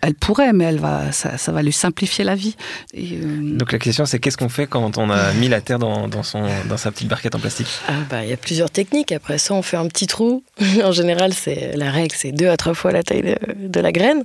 elle 0.00 0.14
pourrait, 0.14 0.52
mais 0.52 0.64
elle 0.64 0.80
va, 0.80 1.12
ça, 1.12 1.38
ça 1.38 1.52
va 1.52 1.62
lui 1.62 1.72
simplifier 1.72 2.24
la 2.24 2.34
vie. 2.34 2.56
Euh, 2.96 3.56
Donc 3.56 3.70
la 3.70 3.78
question, 3.78 4.04
c'est 4.04 4.18
qu'est-ce 4.18 4.36
qu'on 4.36 4.48
fait 4.48 4.66
quand 4.66 4.98
on 4.98 5.10
a 5.10 5.32
mis 5.34 5.48
la 5.48 5.60
terre 5.60 5.78
dans, 5.78 6.08
dans, 6.08 6.24
son, 6.24 6.42
dans 6.68 6.76
sa 6.76 6.90
petite 6.90 7.06
barquette 7.06 7.36
en 7.36 7.38
plastique? 7.38 7.68
Ah, 7.86 7.92
bah, 8.10 8.24
Il 8.24 8.30
y 8.30 8.32
a 8.32 8.36
plusieurs 8.36 8.68
techniques. 8.68 9.12
Après 9.12 9.38
ça, 9.38 9.54
on 9.54 9.62
fait 9.62 9.76
un 9.76 9.86
petit 9.86 10.08
trou. 10.08 10.42
en 10.82 10.90
général, 10.90 11.32
c'est 11.32 11.76
la 11.76 11.92
règle, 11.92 12.16
c'est 12.18 12.32
deux 12.32 12.48
à 12.48 12.56
trois 12.56 12.74
fois 12.74 12.90
la 12.90 13.04
taille 13.04 13.22
de, 13.22 13.68
de, 13.68 13.80
la 13.80 13.92
graine. 13.92 14.24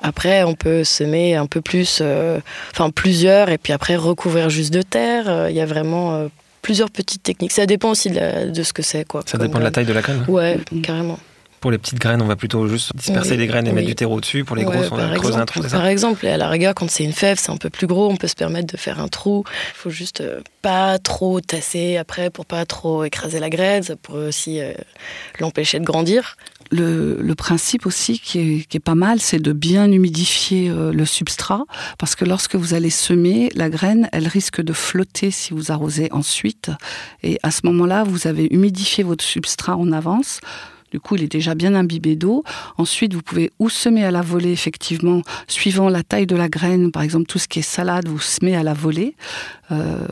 Après, 0.00 0.42
on 0.42 0.54
peut 0.54 0.84
semer 0.84 1.36
un 1.36 1.46
peu 1.46 1.60
plus, 1.60 1.98
euh, 2.00 2.40
enfin 2.70 2.88
plusieurs, 2.88 3.50
et 3.50 3.58
puis 3.58 3.74
après 3.74 3.96
recouvrir 3.96 4.48
juste 4.48 4.72
de 4.72 4.80
terre. 4.80 5.28
Euh, 5.28 5.50
il 5.50 5.56
y 5.56 5.60
a 5.60 5.66
vraiment 5.66 6.30
plusieurs 6.62 6.90
petites 6.90 7.22
techniques. 7.22 7.52
Ça 7.52 7.66
dépend 7.66 7.90
aussi 7.90 8.10
de, 8.10 8.62
ce 8.62 8.72
que 8.72 8.82
c'est. 8.82 9.06
quoi. 9.06 9.22
Ça 9.26 9.38
dépend 9.38 9.58
de 9.58 9.64
la 9.64 9.70
taille 9.70 9.86
de 9.86 9.92
la 9.92 10.00
graine 10.00 10.24
Ouais, 10.28 10.58
carrément. 10.82 11.18
Pour 11.60 11.70
les 11.70 11.78
petites 11.78 12.00
graines, 12.00 12.20
on 12.20 12.26
va 12.26 12.34
plutôt 12.34 12.66
juste 12.66 12.90
disperser 12.96 13.36
les 13.36 13.46
graines 13.46 13.68
et 13.68 13.72
mettre 13.72 13.86
du 13.86 13.94
terreau 13.94 14.20
dessus. 14.20 14.44
Pour 14.44 14.56
les 14.56 14.64
grosses, 14.64 14.90
on 14.90 14.96
va 14.96 15.14
creuser 15.14 15.36
un 15.36 15.46
trou. 15.46 15.62
Par 15.62 15.86
exemple, 15.86 16.26
à 16.26 16.36
la 16.36 16.48
rigueur, 16.48 16.74
quand 16.74 16.90
c'est 16.90 17.04
une 17.04 17.12
fève, 17.12 17.38
c'est 17.38 17.52
un 17.52 17.56
peu 17.56 17.70
plus 17.70 17.86
gros, 17.86 18.10
on 18.10 18.16
peut 18.16 18.26
se 18.26 18.34
permettre 18.34 18.72
de 18.72 18.76
faire 18.76 18.98
un 18.98 19.06
trou. 19.06 19.44
Il 19.46 19.76
faut 19.76 19.90
juste 19.90 20.22
euh, 20.22 20.40
pas 20.60 20.98
trop 20.98 21.40
tasser 21.40 21.98
après 21.98 22.30
pour 22.30 22.46
pas 22.46 22.66
trop 22.66 23.04
écraser 23.04 23.38
la 23.38 23.48
graine. 23.48 23.84
Ça 23.84 23.94
pourrait 23.94 24.26
aussi 24.26 24.60
euh, 24.60 24.72
l'empêcher 25.38 25.78
de 25.78 25.84
grandir 25.84 26.36
le, 26.72 27.34
principe 27.34 27.86
aussi 27.86 28.18
qui 28.18 28.66
est, 28.70 28.80
pas 28.80 28.94
mal, 28.94 29.20
c'est 29.20 29.40
de 29.40 29.52
bien 29.52 29.90
humidifier 29.90 30.70
euh, 30.70 30.92
le 30.92 31.04
substrat, 31.04 31.64
parce 31.98 32.14
que 32.14 32.24
lorsque 32.24 32.54
vous 32.54 32.74
allez 32.74 32.90
semer, 32.90 33.50
la 33.54 33.68
graine, 33.68 34.08
elle 34.12 34.28
risque 34.28 34.60
de 34.60 34.72
flotter 34.72 35.30
si 35.30 35.52
vous 35.52 35.70
arrosez 35.70 36.08
ensuite. 36.12 36.70
Et 37.22 37.38
à 37.42 37.50
ce 37.50 37.60
moment-là, 37.64 38.04
vous 38.04 38.26
avez 38.26 38.46
humidifié 38.52 39.04
votre 39.04 39.24
substrat 39.24 39.76
en 39.76 39.92
avance. 39.92 40.40
Du 40.92 41.00
coup, 41.00 41.16
il 41.16 41.22
est 41.22 41.32
déjà 41.32 41.54
bien 41.54 41.74
imbibé 41.74 42.16
d'eau. 42.16 42.44
Ensuite, 42.76 43.14
vous 43.14 43.22
pouvez 43.22 43.50
ou 43.58 43.70
semer 43.70 44.04
à 44.04 44.10
la 44.10 44.20
volée, 44.20 44.52
effectivement, 44.52 45.22
suivant 45.48 45.88
la 45.88 46.02
taille 46.02 46.26
de 46.26 46.36
la 46.36 46.50
graine. 46.50 46.92
Par 46.92 47.02
exemple, 47.02 47.26
tout 47.26 47.38
ce 47.38 47.48
qui 47.48 47.60
est 47.60 47.62
salade, 47.62 48.08
vous 48.08 48.20
semez 48.20 48.54
à 48.54 48.62
la 48.62 48.74
volée. 48.74 49.16
Euh, 49.70 50.06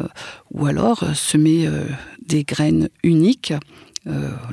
ou 0.53 0.65
alors, 0.67 1.03
euh, 1.03 1.13
semer 1.13 1.69
des 2.27 2.45
graines 2.45 2.89
uniques 3.03 3.53
euh, 3.53 3.59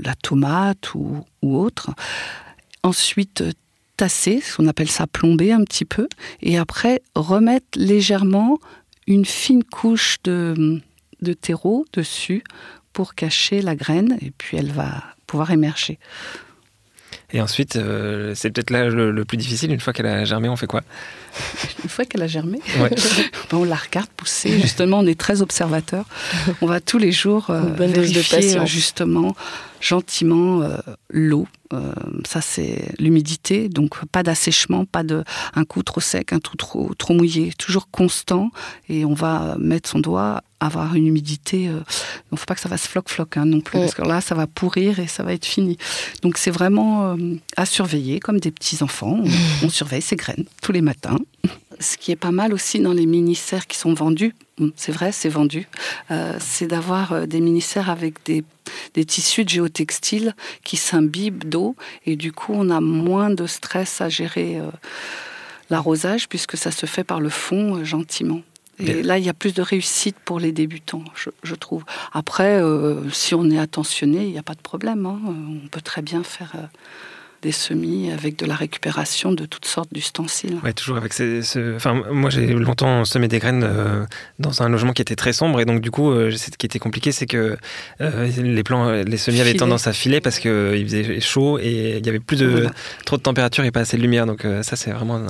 la 0.03 0.15
tomate 0.15 0.93
ou, 0.93 1.25
autre. 1.41 1.91
Ensuite, 2.83 3.43
tasser, 3.95 4.43
on 4.59 4.67
appelle 4.67 4.89
ça 4.89 5.07
plomber 5.07 5.51
un 5.51 5.63
petit 5.63 5.85
peu, 5.85 6.07
et 6.41 6.57
après 6.57 7.01
remettre 7.15 7.65
légèrement 7.75 8.59
une 9.07 9.25
fine 9.25 9.63
couche 9.63 10.17
de 10.23 10.81
terreau 11.41 11.85
dessus 11.93 12.43
pour 12.93 13.15
cacher 13.15 13.61
la 13.61 13.75
graine, 13.75 14.17
et 14.21 14.31
puis 14.37 14.57
elle 14.57 14.71
va 14.71 15.03
pouvoir 15.27 15.51
émerger. 15.51 15.99
Et 17.33 17.41
ensuite, 17.41 17.75
euh, 17.75 18.33
c'est 18.35 18.51
peut-être 18.51 18.69
là 18.69 18.87
le, 18.87 19.25
plus 19.25 19.37
difficile. 19.37 19.71
Une 19.71 19.81
fois 19.81 19.91
qu'elle 19.91 20.05
a 20.05 20.23
germé, 20.23 20.47
on 20.47 20.55
fait 20.55 20.67
quoi? 20.67 20.81
Une 21.83 21.89
fois 21.89 22.05
qu'elle 22.05 22.23
a 22.23 22.27
germé, 22.27 22.59
ben, 22.79 22.89
on 23.51 23.65
la 23.65 23.75
regarde 23.75 24.07
pousser. 24.15 24.61
Justement, 24.61 24.99
on 24.99 25.05
est 25.05 25.19
très 25.19 25.41
observateur. 25.41 26.05
On 26.61 26.67
va 26.67 26.79
tous 26.79 26.97
les 26.97 27.11
jours 27.11 27.49
euh, 27.49 27.61
vérifier 27.73 28.65
justement 28.65 29.35
gentiment 29.81 30.61
euh, 30.61 30.77
l'eau. 31.09 31.47
Euh, 31.73 31.91
ça, 32.25 32.41
c'est 32.41 32.93
l'humidité. 32.99 33.69
Donc, 33.69 34.03
pas 34.05 34.23
d'assèchement, 34.23 34.85
pas 34.85 35.03
de 35.03 35.23
un 35.55 35.65
coup 35.65 35.83
trop 35.83 35.99
sec, 35.99 36.33
un 36.33 36.39
coup 36.39 36.55
trop, 36.57 36.93
trop 36.97 37.13
mouillé. 37.13 37.51
Toujours 37.57 37.89
constant. 37.89 38.51
Et 38.89 39.05
on 39.05 39.13
va 39.13 39.57
mettre 39.59 39.89
son 39.89 39.99
doigt, 39.99 40.41
avoir 40.59 40.95
une 40.95 41.07
humidité. 41.07 41.63
Il 41.63 41.83
ne 42.31 42.37
faut 42.37 42.45
pas 42.45 42.55
que 42.55 42.61
ça 42.61 42.69
fasse 42.69 42.87
floc-floc 42.87 43.37
hein, 43.37 43.45
non 43.45 43.61
plus. 43.61 43.79
Parce 43.79 43.93
que 43.93 44.01
là, 44.01 44.21
ça 44.21 44.35
va 44.35 44.47
pourrir 44.47 44.99
et 44.99 45.07
ça 45.07 45.23
va 45.23 45.33
être 45.33 45.45
fini. 45.45 45.77
Donc, 46.21 46.37
c'est 46.37 46.51
vraiment 46.51 47.15
à 47.55 47.65
surveiller 47.65 48.19
comme 48.19 48.39
des 48.39 48.51
petits-enfants. 48.51 49.21
On, 49.23 49.29
on 49.65 49.69
surveille 49.69 50.01
ses 50.01 50.15
graines 50.15 50.45
tous 50.61 50.71
les 50.71 50.81
matins. 50.81 51.17
Ce 51.79 51.97
qui 51.97 52.11
est 52.11 52.15
pas 52.15 52.31
mal 52.31 52.53
aussi 52.53 52.79
dans 52.79 52.93
les 52.93 53.05
ministères 53.05 53.67
qui 53.67 53.77
sont 53.77 53.93
vendus, 53.93 54.33
c'est 54.75 54.91
vrai, 54.91 55.11
c'est 55.11 55.29
vendu, 55.29 55.67
euh, 56.09 56.35
c'est 56.39 56.67
d'avoir 56.67 57.11
euh, 57.11 57.25
des 57.25 57.41
ministères 57.41 57.89
avec 57.89 58.15
des, 58.25 58.43
tissus 59.05 59.43
de 59.43 59.49
géotextile 59.49 60.35
qui 60.63 60.77
s'imbibent 60.77 61.43
d'eau 61.43 61.75
et 62.05 62.15
du 62.15 62.31
coup 62.31 62.53
on 62.55 62.71
a 62.71 62.81
moins 62.81 63.29
de 63.29 63.45
stress 63.45 64.01
à 64.01 64.09
gérer 64.09 64.57
euh, 64.59 64.71
l'arrosage 65.69 66.27
puisque 66.27 66.57
ça 66.57 66.71
se 66.71 66.87
fait 66.87 67.03
par 67.03 67.19
le 67.19 67.29
fond 67.29 67.83
gentiment. 67.83 68.41
Et 68.79 69.01
là, 69.01 69.17
il 69.17 69.25
y 69.25 69.29
a 69.29 69.33
plus 69.33 69.53
de 69.53 69.61
réussite 69.61 70.17
pour 70.23 70.39
les 70.39 70.51
débutants, 70.51 71.03
je, 71.15 71.55
trouve. 71.55 71.83
Après, 72.13 72.61
si 73.11 73.33
on 73.33 73.49
est 73.49 73.57
attentionné, 73.57 74.25
il 74.25 74.31
n'y 74.31 74.37
a 74.37 74.43
pas 74.43 74.53
de 74.53 74.61
problème. 74.61 75.05
Hein. 75.05 75.19
On 75.25 75.67
peut 75.67 75.81
très 75.81 76.03
bien 76.03 76.23
faire 76.23 76.55
des 77.41 77.51
semis 77.51 78.11
avec 78.11 78.37
de 78.37 78.45
la 78.45 78.55
récupération 78.55 79.31
de 79.31 79.45
toutes 79.45 79.65
sortes 79.65 79.93
d'ustensiles. 79.93 80.57
Oui, 80.63 80.73
toujours 80.73 80.97
avec 80.97 81.13
ces, 81.13 81.41
Enfin, 81.75 82.01
moi, 82.11 82.29
j'ai 82.29 82.47
longtemps 82.47 83.05
semé 83.05 83.27
des 83.27 83.39
graines 83.39 83.63
euh, 83.63 84.05
dans 84.39 84.63
un 84.63 84.69
logement 84.69 84.93
qui 84.93 85.01
était 85.01 85.15
très 85.15 85.33
sombre 85.33 85.59
et 85.59 85.65
donc 85.65 85.81
du 85.81 85.91
coup, 85.91 86.11
euh, 86.11 86.31
ce 86.31 86.49
qui 86.51 86.65
était 86.65 86.79
compliqué, 86.79 87.11
c'est 87.11 87.27
que 87.27 87.57
euh, 88.01 88.27
les 88.37 88.63
plants, 88.63 88.89
les 88.91 89.17
semis 89.17 89.41
avaient 89.41 89.53
tendance 89.53 89.87
à 89.87 89.93
filer 89.93 90.21
parce 90.21 90.39
qu'il 90.39 90.83
faisait 90.83 91.19
chaud 91.19 91.59
et 91.59 91.97
il 91.97 92.05
y 92.05 92.09
avait 92.09 92.19
plus 92.19 92.37
de 92.37 92.67
trop 93.05 93.17
de 93.17 93.21
température 93.21 93.63
et 93.63 93.71
pas 93.71 93.81
assez 93.81 93.97
de 93.97 94.01
lumière. 94.01 94.25
Donc 94.25 94.45
ça, 94.61 94.75
c'est 94.75 94.91
vraiment. 94.91 95.25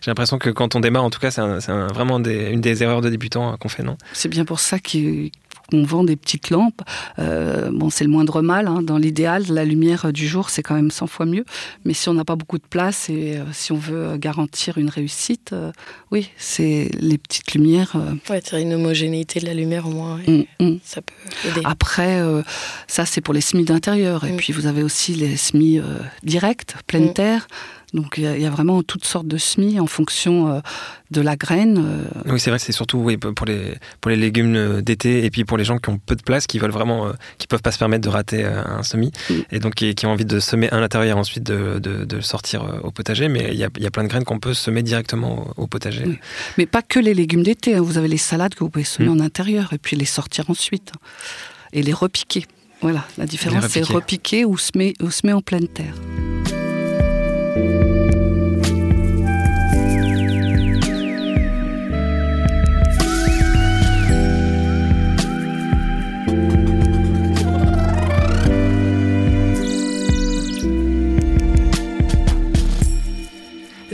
J'ai 0.00 0.10
l'impression 0.10 0.38
que 0.38 0.50
quand 0.50 0.74
on 0.74 0.80
démarre, 0.80 1.04
en 1.04 1.10
tout 1.10 1.20
cas, 1.20 1.30
c'est 1.30 1.72
vraiment 1.72 2.18
une 2.18 2.60
des 2.60 2.82
erreurs 2.82 3.00
de 3.00 3.10
débutants 3.10 3.56
qu'on 3.56 3.68
fait, 3.68 3.82
non? 3.82 3.96
C'est 4.12 4.28
bien 4.28 4.44
pour 4.44 4.60
ça 4.60 4.78
qu'il 4.78 5.30
on 5.72 5.82
vend 5.82 6.04
des 6.04 6.16
petites 6.16 6.50
lampes. 6.50 6.82
Euh, 7.18 7.70
bon, 7.72 7.90
c'est 7.90 8.04
le 8.04 8.10
moindre 8.10 8.42
mal. 8.42 8.68
Hein. 8.68 8.82
Dans 8.82 8.98
l'idéal, 8.98 9.44
la 9.48 9.64
lumière 9.64 10.12
du 10.12 10.26
jour, 10.26 10.50
c'est 10.50 10.62
quand 10.62 10.74
même 10.74 10.90
100 10.90 11.06
fois 11.06 11.26
mieux. 11.26 11.44
Mais 11.84 11.94
si 11.94 12.08
on 12.08 12.14
n'a 12.14 12.24
pas 12.24 12.36
beaucoup 12.36 12.58
de 12.58 12.66
place 12.68 13.08
et 13.08 13.36
euh, 13.36 13.44
si 13.52 13.72
on 13.72 13.76
veut 13.76 14.16
garantir 14.16 14.78
une 14.78 14.88
réussite, 14.88 15.52
euh, 15.52 15.72
oui, 16.10 16.30
c'est 16.36 16.90
les 16.98 17.18
petites 17.18 17.52
lumières. 17.54 17.96
Ouais, 18.30 18.40
c'est 18.44 18.60
une 18.62 18.74
homogénéité 18.74 19.40
de 19.40 19.46
la 19.46 19.54
lumière 19.54 19.86
au 19.86 19.90
moins. 19.90 20.20
Mm, 20.26 20.42
mm. 20.60 20.78
Ça 20.84 21.02
peut 21.02 21.48
aider. 21.48 21.60
Après, 21.64 22.20
ça, 22.86 23.06
c'est 23.06 23.20
pour 23.20 23.34
les 23.34 23.40
semis 23.40 23.64
d'intérieur. 23.64 24.24
Et 24.24 24.32
mm. 24.32 24.36
puis, 24.36 24.52
vous 24.52 24.66
avez 24.66 24.82
aussi 24.82 25.14
les 25.14 25.36
semis 25.36 25.80
directs, 26.22 26.74
pleine 26.86 27.12
terre. 27.12 27.48
Donc 27.94 28.14
il 28.18 28.24
y, 28.24 28.46
a 28.46 28.50
vraiment 28.50 28.82
toutes 28.82 29.04
sortes 29.04 29.28
de 29.28 29.38
semis 29.38 29.78
en 29.78 29.86
fonction 29.86 30.48
euh, 30.48 30.60
de 31.12 31.20
la 31.20 31.36
graine. 31.36 31.78
Euh. 31.78 32.32
Oui, 32.32 32.40
c'est 32.40 32.50
vrai 32.50 32.58
que 32.58 32.64
c'est 32.64 32.72
surtout 32.72 32.98
oui, 32.98 33.16
pour, 33.16 33.46
les, 33.46 33.74
pour 34.00 34.10
les 34.10 34.16
légumes 34.16 34.56
euh, 34.56 34.82
d'été 34.82 35.24
et 35.24 35.30
puis 35.30 35.44
pour 35.44 35.56
les 35.56 35.64
gens 35.64 35.78
qui 35.78 35.88
ont 35.90 35.98
peu 35.98 36.16
de 36.16 36.22
place, 36.22 36.46
qui 36.46 36.58
veulent 36.58 36.72
vraiment, 36.72 37.12
qui 37.38 37.46
peuvent 37.46 37.62
pas 37.62 37.70
se 37.70 37.78
permettre 37.78 38.02
de 38.02 38.08
rater 38.08 38.44
un 38.44 38.82
semis 38.82 39.12
mm. 39.30 39.34
et 39.52 39.58
donc 39.60 39.74
qui, 39.74 40.06
ont 40.06 40.10
envie 40.10 40.24
de 40.24 40.40
semer 40.40 40.68
à 40.70 40.80
l'intérieur 40.80 41.16
ensuite 41.16 41.44
de, 41.44 41.78
de, 41.78 42.20
sortir 42.20 42.80
au 42.82 42.90
potager. 42.90 43.28
Mais 43.28 43.50
il 43.52 43.58
y 43.58 43.64
a, 43.64 43.68
y 43.78 43.86
a, 43.86 43.90
plein 43.90 44.02
de 44.02 44.08
graines 44.08 44.24
qu'on 44.24 44.40
peut 44.40 44.54
semer 44.54 44.82
directement 44.82 45.52
au, 45.56 45.66
potager. 45.66 46.04
Mais 46.58 46.66
pas 46.66 46.82
que 46.82 46.98
les 46.98 47.14
légumes 47.14 47.42
d'été. 47.42 47.76
Hein. 47.76 47.82
Vous 47.82 47.98
avez 47.98 48.08
les 48.08 48.16
salades 48.16 48.54
que 48.54 48.60
vous 48.60 48.70
pouvez 48.70 48.84
semer 48.84 49.08
mm. 49.08 49.20
en 49.20 49.20
intérieur 49.20 49.72
et 49.72 49.78
puis 49.78 49.96
les 49.96 50.04
sortir 50.04 50.50
ensuite 50.50 50.92
et 51.72 51.82
les 51.82 51.92
repiquer. 51.92 52.46
Voilà, 52.80 53.04
la 53.16 53.26
différence 53.26 53.68
c'est 53.68 53.82
repiquer 53.82 54.44
ou 54.44 54.58
semer, 54.58 54.94
ou 55.00 55.10
semer 55.10 55.32
en 55.32 55.40
pleine 55.40 55.68
terre. 55.68 55.94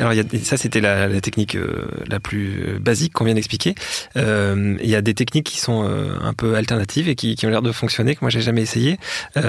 Alors, 0.02 0.24
ça, 0.42 0.56
c'était 0.56 0.80
la, 0.80 1.20
technique 1.20 1.54
euh, 1.54 1.84
la 2.08 2.18
plus 2.18 2.64
euh, 2.66 2.78
basique 2.80 3.12
qu'on 3.12 3.24
vient 3.24 3.34
d'expliquer. 3.34 3.76
Euh, 4.16 4.76
il 4.82 4.90
y 4.90 4.96
a 4.96 5.00
des 5.00 5.14
techniques 5.14 5.46
qui 5.46 5.60
sont 5.60 5.82
un 5.82 6.32
peu 6.32 6.56
alternatives 6.56 7.08
et 7.08 7.14
qui, 7.14 7.36
ont 7.44 7.48
l'air 7.48 7.62
de 7.62 7.70
fonctionner, 7.70 8.16
que 8.16 8.20
moi, 8.22 8.30
j'ai 8.30 8.40
jamais 8.40 8.62
essayé. 8.62 8.98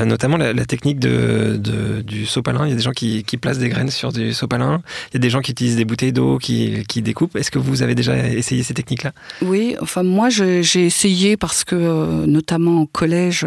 notamment 0.06 0.38
la, 0.38 0.54
technique 0.66 1.00
de, 1.00 1.60
du 2.06 2.26
sopalin. 2.28 2.66
Il 2.66 2.70
y 2.70 2.74
a 2.74 2.76
des 2.76 2.82
gens 2.82 2.92
qui, 2.92 3.24
placent 3.42 3.58
des 3.58 3.70
graines 3.70 3.90
sur 3.90 4.14
du 4.14 4.32
sopalin. 4.32 4.82
Il 5.12 5.16
y 5.16 5.18
a 5.18 5.20
des 5.20 5.30
gens 5.32 5.42
qui 5.42 5.52
utilisent 5.52 5.76
des 5.76 5.86
bouteilles 5.86 6.14
d'eau 6.14 6.38
qui, 6.38 6.84
découpent. 6.98 7.36
Est-ce 7.36 7.50
que 7.50 7.60
vous 7.60 7.82
avez 7.82 7.96
déjà 7.96 8.16
essayé 8.16 8.62
ces 8.62 8.76
techniques-là? 8.76 9.12
Oui, 9.42 9.76
enfin, 9.82 10.04
moi, 10.04 10.30
j'ai 10.30 10.86
essayé 10.86 11.36
parce 11.36 11.64
que, 11.64 12.26
notamment 12.26 12.82
au 12.82 12.86
collège, 12.86 13.46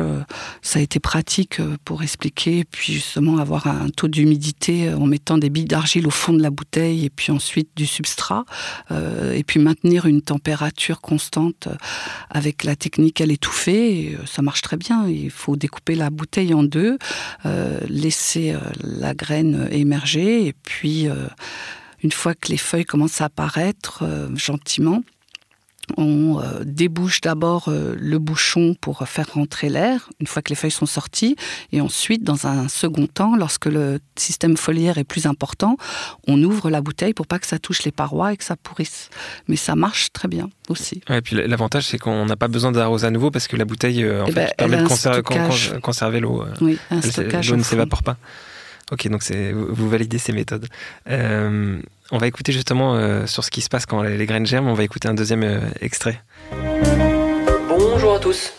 ça 0.61 0.81
a 0.81 0.83
été 0.83 0.99
pratique 0.99 1.61
pour 1.85 2.03
expliquer, 2.03 2.65
puis 2.69 2.95
justement 2.95 3.39
avoir 3.39 3.69
un 3.69 3.91
taux 3.91 4.09
d'humidité 4.09 4.93
en 4.93 5.07
mettant 5.07 5.39
des 5.39 5.51
billes 5.51 5.67
d'argile 5.67 6.07
au 6.09 6.11
fond 6.11 6.33
de 6.33 6.43
la 6.43 6.51
bouteille 6.51 6.96
et 7.05 7.11
puis 7.11 7.33
ensuite 7.33 7.71
du 7.76 7.87
substrat, 7.87 8.45
euh, 8.91 9.33
et 9.33 9.45
puis 9.45 9.61
maintenir 9.61 10.07
une 10.07 10.23
température 10.23 11.00
constante 11.00 11.69
avec 12.31 12.65
la 12.65 12.76
technique 12.76 13.21
à 13.21 13.26
l'étouffer, 13.26 14.15
euh, 14.15 14.26
ça 14.26 14.43
marche 14.43 14.62
très 14.62 14.76
bien. 14.76 15.09
Il 15.09 15.31
faut 15.31 15.57
découper 15.57 15.95
la 15.95 16.11
bouteille 16.11 16.55
en 16.55 16.62
deux, 16.62 16.99
euh, 17.45 17.81
laisser 17.88 18.55
la 18.83 19.15
graine 19.15 19.69
émerger, 19.71 20.47
et 20.47 20.53
puis 20.53 21.07
une 22.03 22.12
fois 22.12 22.35
que 22.35 22.49
les 22.49 22.57
feuilles 22.57 22.85
commencent 22.85 23.21
à 23.21 23.26
apparaître 23.26 24.05
gentiment, 24.35 25.03
on 25.97 26.40
euh, 26.40 26.64
débouche 26.64 27.21
d'abord 27.21 27.69
euh, 27.69 27.95
le 27.99 28.19
bouchon 28.19 28.75
pour 28.81 29.07
faire 29.07 29.33
rentrer 29.33 29.69
l'air, 29.69 30.09
une 30.21 30.26
fois 30.26 30.43
que 30.43 30.49
les 30.49 30.55
feuilles 30.55 30.71
sont 30.71 30.87
sorties, 30.87 31.37
et 31.73 31.81
ensuite, 31.81 32.25
dans 32.25 32.47
un 32.47 32.69
second 32.69 33.07
temps, 33.07 33.37
lorsque 33.37 33.66
le 33.66 34.00
système 34.16 34.57
foliaire 34.57 34.99
est 34.99 35.05
plus 35.05 35.26
important, 35.26 35.76
on 36.26 36.43
ouvre 36.43 36.71
la 36.71 36.81
bouteille 36.81 37.14
pour 37.14 37.26
pas 37.26 37.38
que 37.38 37.47
ça 37.47 37.59
touche 37.59 37.85
les 37.85 37.93
parois 37.93 38.33
et 38.33 38.37
que 38.37 38.45
ça 38.45 38.57
pourrisse. 38.57 39.11
Mais 39.49 39.57
ça 39.57 39.76
marche 39.76 40.12
très 40.12 40.28
bien 40.28 40.50
aussi. 40.69 41.00
et 41.09 41.21
puis 41.21 41.37
l'avantage, 41.37 41.87
c'est 41.87 41.99
qu'on 41.99 42.26
n'a 42.26 42.37
pas 42.37 42.49
besoin 42.49 42.73
d'arroser 42.73 43.07
à 43.07 43.11
nouveau 43.11 43.31
parce 43.31 43.47
que 43.47 43.57
la 43.57 43.64
bouteille 43.64 44.02
euh, 44.02 44.25
en 44.25 44.26
eh 44.26 44.33
ben, 44.33 44.49
permet 44.57 44.78
de 44.78 45.78
conserver, 45.81 46.21
l'eau. 46.21 46.45
Oui, 46.61 46.78
L'eau 46.90 47.57
ne 47.57 47.62
s'évapore 47.62 48.02
pas. 48.02 48.16
Ok, 48.93 49.09
donc 49.09 49.23
vous 49.33 49.88
validez 49.88 50.19
ces 50.19 50.33
méthodes. 50.33 50.66
On 52.13 52.19
va 52.19 52.29
écouter 52.29 52.53
justement 52.53 52.95
euh, 52.95 53.27
sur 53.27 53.43
ce 53.43 53.51
qui 53.51 53.61
se 53.61 53.69
passe 53.69 53.85
quand 53.85 54.03
les, 54.03 54.27
graines 54.27 54.47
germent. 54.47 54.71
On 54.71 54.75
va 54.75 54.85
écouter 54.85 55.09
un 55.09 55.15
deuxième 55.15 55.43
euh, 55.43 55.61
extrait. 55.81 56.23
Bonjour 57.69 58.15
à 58.15 58.21
tous. 58.21 58.53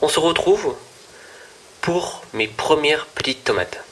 On 0.00 0.08
se 0.08 0.20
retrouve 0.20 0.76
pour 1.80 2.22
mes 2.34 2.46
premières 2.46 3.06
petites 3.06 3.42
tomates. 3.42 3.84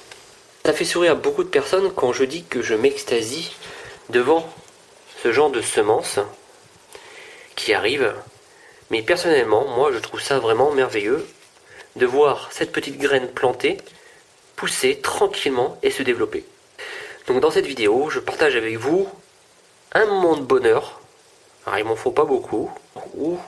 Ça 0.64 0.72
fait 0.72 0.84
sourire 0.84 1.16
beaucoup 1.16 1.42
de 1.42 1.48
personnes 1.48 1.90
quand 1.94 2.12
je 2.12 2.24
dis 2.24 2.44
que 2.44 2.62
je 2.62 2.74
m'extasie 2.74 3.56
devant 4.10 4.48
ce 5.22 5.32
genre 5.32 5.50
de 5.50 5.60
semences 5.60 6.20
qui 7.56 7.74
arrivent. 7.74 8.14
Mais 8.90 9.02
personnellement, 9.02 9.66
moi 9.76 9.90
je 9.92 9.98
trouve 9.98 10.20
ça 10.20 10.38
vraiment 10.38 10.70
merveilleux 10.70 11.26
de 11.96 12.06
voir 12.06 12.50
cette 12.52 12.72
petite 12.72 12.98
graine 12.98 13.28
plantée 13.28 13.78
pousser 14.56 15.00
tranquillement 15.00 15.78
et 15.82 15.90
se 15.90 16.04
développer. 16.04 16.44
Donc 17.26 17.40
dans 17.40 17.50
cette 17.50 17.66
vidéo, 17.66 18.10
je 18.10 18.20
partage 18.20 18.56
avec 18.56 18.76
vous 18.76 19.08
un 19.92 20.06
moment 20.06 20.36
de 20.36 20.42
bonheur. 20.42 21.00
Alors 21.66 21.78
il 21.78 21.84
m'en 21.84 21.96
faut 21.96 22.10
pas 22.10 22.24
beaucoup. 22.24 22.70
Où 23.16 23.38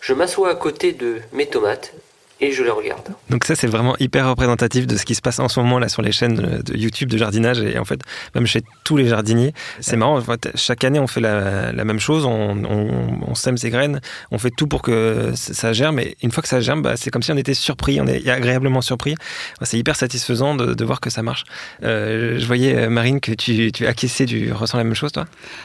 je 0.00 0.12
m'assois 0.12 0.50
à 0.50 0.54
côté 0.54 0.92
de 0.92 1.20
mes 1.32 1.46
tomates 1.46 1.92
et 2.40 2.52
je 2.52 2.62
les 2.62 2.70
regarde. 2.70 3.08
Donc 3.30 3.44
ça 3.44 3.54
c'est 3.54 3.66
vraiment 3.66 3.96
hyper 3.98 4.28
représentatif 4.28 4.86
de 4.86 4.96
ce 4.96 5.04
qui 5.04 5.14
se 5.14 5.22
passe 5.22 5.38
en 5.38 5.48
ce 5.48 5.58
moment 5.60 5.78
là 5.78 5.88
sur 5.88 6.02
les 6.02 6.12
chaînes 6.12 6.62
de 6.64 6.76
YouTube 6.76 7.08
de 7.08 7.16
jardinage 7.16 7.60
et 7.60 7.78
en 7.78 7.84
fait 7.84 8.00
même 8.34 8.46
chez 8.46 8.62
tous 8.84 8.96
les 8.96 9.08
jardiniers. 9.08 9.54
C'est 9.80 9.96
marrant, 9.96 10.22
chaque 10.54 10.84
année 10.84 10.98
on 10.98 11.06
fait 11.06 11.20
la, 11.20 11.72
même 11.72 12.00
chose, 12.00 12.24
on, 12.26 13.34
sème 13.34 13.56
ses 13.56 13.70
graines, 13.70 14.00
on 14.30 14.38
fait 14.38 14.50
tout 14.50 14.66
pour 14.66 14.82
que 14.82 15.32
ça 15.34 15.72
germe 15.72 15.98
et 15.98 16.16
une 16.22 16.30
fois 16.30 16.42
que 16.42 16.48
ça 16.48 16.60
germe, 16.60 16.82
bah, 16.82 16.96
c'est 16.96 17.10
comme 17.10 17.22
si 17.22 17.32
on 17.32 17.36
était 17.36 17.54
surpris, 17.54 18.00
on 18.00 18.06
est 18.06 18.28
agréablement 18.28 18.80
surpris. 18.80 19.14
C'est 19.62 19.78
hyper 19.78 19.96
satisfaisant 19.96 20.54
de, 20.54 20.84
voir 20.86 21.00
que 21.00 21.10
ça 21.10 21.22
marche. 21.22 21.44
Euh, 21.82 22.38
je 22.38 22.46
voyais 22.46 22.76
euh, 22.76 22.88
Marine 22.88 23.20
que 23.20 23.32
tu, 23.32 23.72
tu 23.72 23.86
acquiesçais, 23.86 24.24
tu 24.24 24.52
ressens 24.52 24.78
la 24.78 24.84
même 24.84 24.94
chose 24.94 25.10
toi? 25.10 25.24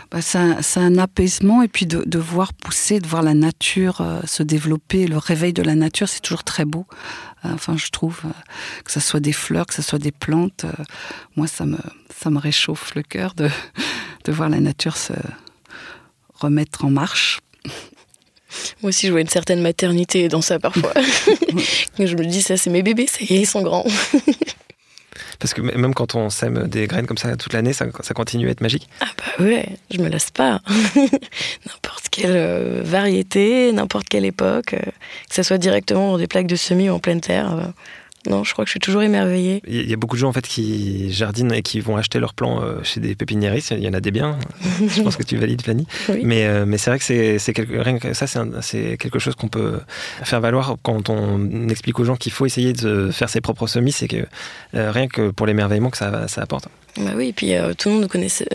Bah, 0.09 0.21
C'est 0.21 0.39
un, 0.79 0.97
apaisement 0.97 1.61
et 1.61 1.67
puis 1.67 1.85
de, 1.85 2.19
voir 2.19 2.53
pousser, 2.53 2.99
de 2.99 3.07
voir 3.07 3.23
la 3.23 3.33
nature 3.33 4.01
euh, 4.01 4.19
se 4.25 4.43
développer, 4.43 5.07
le 5.07 5.17
réveil 5.17 5.53
de 5.53 5.63
la 5.63 5.75
nature 5.75 6.09
c'est 6.09 6.21
toujours 6.21 6.43
très 6.43 6.60
très 6.61 6.65
beau. 6.65 6.85
Enfin, 7.43 7.75
je 7.75 7.89
trouve 7.89 8.21
que 8.85 8.91
ce 8.91 8.99
soit 8.99 9.19
des 9.19 9.33
fleurs, 9.33 9.65
que 9.65 9.73
ce 9.73 9.81
soit 9.81 9.97
des 9.97 10.11
plantes. 10.11 10.65
moi, 11.35 11.47
ça 11.47 11.65
me, 11.65 11.77
ça 12.15 12.29
me 12.29 12.37
réchauffe 12.37 12.93
le 12.93 13.01
cœur 13.01 13.33
de, 13.33 13.49
de 14.25 14.31
voir 14.31 14.49
la 14.49 14.59
nature 14.59 14.95
se 14.95 15.13
remettre 16.35 16.85
en 16.85 16.91
marche. 16.91 17.39
Moi 18.81 18.89
aussi, 18.89 19.07
je 19.07 19.11
vois 19.11 19.21
une 19.21 19.29
certaine 19.29 19.61
maternité 19.61 20.27
dans 20.27 20.41
ça 20.41 20.59
parfois. 20.59 20.93
je 21.97 22.15
me 22.15 22.25
dis, 22.25 22.41
ça, 22.41 22.57
c'est 22.57 22.69
mes 22.69 22.83
bébés, 22.83 23.07
ça 23.07 23.19
y 23.21 23.35
est, 23.35 23.41
ils 23.41 23.47
sont 23.47 23.61
grands. 23.61 23.85
Parce 25.41 25.55
que 25.55 25.61
même 25.61 25.95
quand 25.95 26.13
on 26.13 26.29
sème 26.29 26.67
des 26.67 26.85
graines 26.85 27.07
comme 27.07 27.17
ça 27.17 27.35
toute 27.35 27.51
l'année, 27.53 27.73
ça, 27.73 27.87
continue 28.13 28.47
à 28.47 28.51
être 28.51 28.61
magique. 28.61 28.87
Ah 29.01 29.07
bah 29.17 29.43
ouais, 29.43 29.65
je 29.89 29.99
me 29.99 30.07
lasse 30.07 30.29
pas. 30.29 30.61
n'importe 30.95 32.09
quelle 32.11 32.35
euh, 32.35 32.81
variété, 32.83 33.71
n'importe 33.73 34.07
quelle 34.07 34.25
époque, 34.25 34.75
euh, 34.75 34.79
que 34.79 35.35
ce 35.35 35.41
soit 35.41 35.57
directement 35.57 36.11
dans 36.11 36.17
des 36.19 36.27
plaques 36.27 36.45
de 36.45 36.55
semis 36.55 36.91
ou 36.91 36.93
en 36.93 36.99
pleine 36.99 37.21
terre. 37.21 37.73
Non, 38.29 38.43
je 38.43 38.53
crois 38.53 38.65
que 38.65 38.69
je 38.69 38.73
suis 38.73 38.79
toujours 38.79 39.01
émerveillée. 39.01 39.63
Il 39.67 39.89
y 39.89 39.93
a 39.93 39.95
beaucoup 39.97 40.15
de 40.15 40.21
gens 40.21 40.29
en 40.29 40.33
fait 40.33 40.45
qui 40.45 41.11
jardinent 41.11 41.53
et 41.53 41.63
qui 41.63 41.79
vont 41.79 41.97
acheter 41.97 42.19
leurs 42.19 42.33
plants 42.33 42.61
euh, 42.61 42.83
chez 42.83 42.99
des 42.99 43.15
pépiniéristes. 43.15 43.71
Il 43.71 43.83
y 43.83 43.87
en 43.87 43.93
a 43.93 43.99
des 43.99 44.11
biens. 44.11 44.37
je 44.87 45.01
pense 45.01 45.15
que 45.15 45.23
tu 45.23 45.37
valides, 45.37 45.61
Fanny. 45.61 45.87
Mais, 46.23 46.45
euh, 46.45 46.65
mais 46.65 46.77
c'est 46.77 46.91
vrai 46.91 46.99
que 46.99 47.37
c'est 47.39 47.53
quelque, 47.53 47.77
rien 47.77 47.97
que 47.97 48.13
ça, 48.13 48.27
c'est 48.27 48.97
quelque 48.97 49.19
chose 49.19 49.35
qu'on 49.35 49.47
peut 49.47 49.79
faire 50.23 50.39
valoir 50.39 50.75
quand 50.83 51.09
on 51.09 51.67
explique 51.69 51.99
aux 51.99 52.03
gens 52.03 52.15
qu'il 52.15 52.31
faut 52.31 52.45
essayer 52.45 52.73
de 52.73 53.09
faire 53.11 53.29
ses 53.29 53.41
propres 53.41 53.67
semis. 53.67 53.91
C'est 53.91 54.07
que 54.07 54.25
euh, 54.75 54.91
rien 54.91 55.07
que 55.07 55.31
pour 55.31 55.47
l'émerveillement 55.47 55.89
que 55.89 55.97
ça, 55.97 56.27
ça 56.27 56.41
apporte. 56.41 56.67
Bah 56.97 57.11
oui, 57.15 57.29
et 57.29 57.33
puis 57.33 57.55
euh, 57.55 57.73
tout 57.73 57.87
le 57.87 57.95
monde 57.95 58.03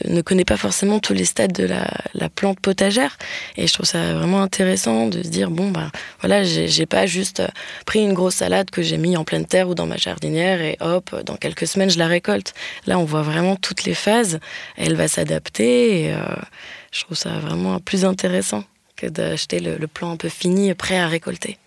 ne 0.04 0.20
connaît, 0.20 0.44
pas 0.44 0.58
forcément 0.58 0.98
tous 0.98 1.14
les 1.14 1.24
stades 1.24 1.52
de 1.52 1.64
la, 1.64 1.88
la, 2.12 2.28
plante 2.28 2.60
potagère. 2.60 3.16
Et 3.56 3.66
je 3.66 3.72
trouve 3.72 3.86
ça 3.86 4.12
vraiment 4.12 4.42
intéressant 4.42 5.06
de 5.06 5.22
se 5.22 5.28
dire 5.28 5.50
bon, 5.50 5.70
bah 5.70 5.90
voilà, 6.20 6.44
j'ai 6.44 6.86
pas 6.86 7.06
juste 7.06 7.40
euh, 7.40 7.48
pris 7.86 8.00
une 8.00 8.12
grosse 8.12 8.36
salade 8.36 8.70
que 8.70 8.82
j'ai 8.82 8.98
mis 8.98 9.16
en 9.16 9.24
pleine 9.24 9.46
terre 9.46 9.70
ou 9.70 9.74
dans 9.74 9.86
ma 9.86 9.96
jardinière 9.96 10.60
et 10.60 10.76
hop, 10.80 11.14
dans 11.24 11.36
quelques 11.36 11.66
semaines, 11.66 11.88
je 11.88 11.98
la 11.98 12.08
récolte. 12.08 12.52
Là, 12.86 12.98
on 12.98 13.04
voit 13.04 13.22
vraiment 13.22 13.56
toutes 13.56 13.84
les 13.84 13.94
phases. 13.94 14.38
Elle 14.76 14.96
va 14.96 15.08
s'adapter 15.08 16.12
euh, 16.12 16.18
je 16.92 17.04
trouve 17.04 17.16
ça 17.16 17.38
vraiment 17.38 17.78
plus 17.78 18.04
intéressant 18.04 18.64
que 18.96 19.06
d'acheter 19.06 19.60
le, 19.60 19.76
le 19.76 19.86
plan 19.86 20.12
un 20.12 20.16
peu 20.16 20.28
fini, 20.28 20.72
prêt 20.74 20.98
à 20.98 21.08
récolter. 21.08 21.58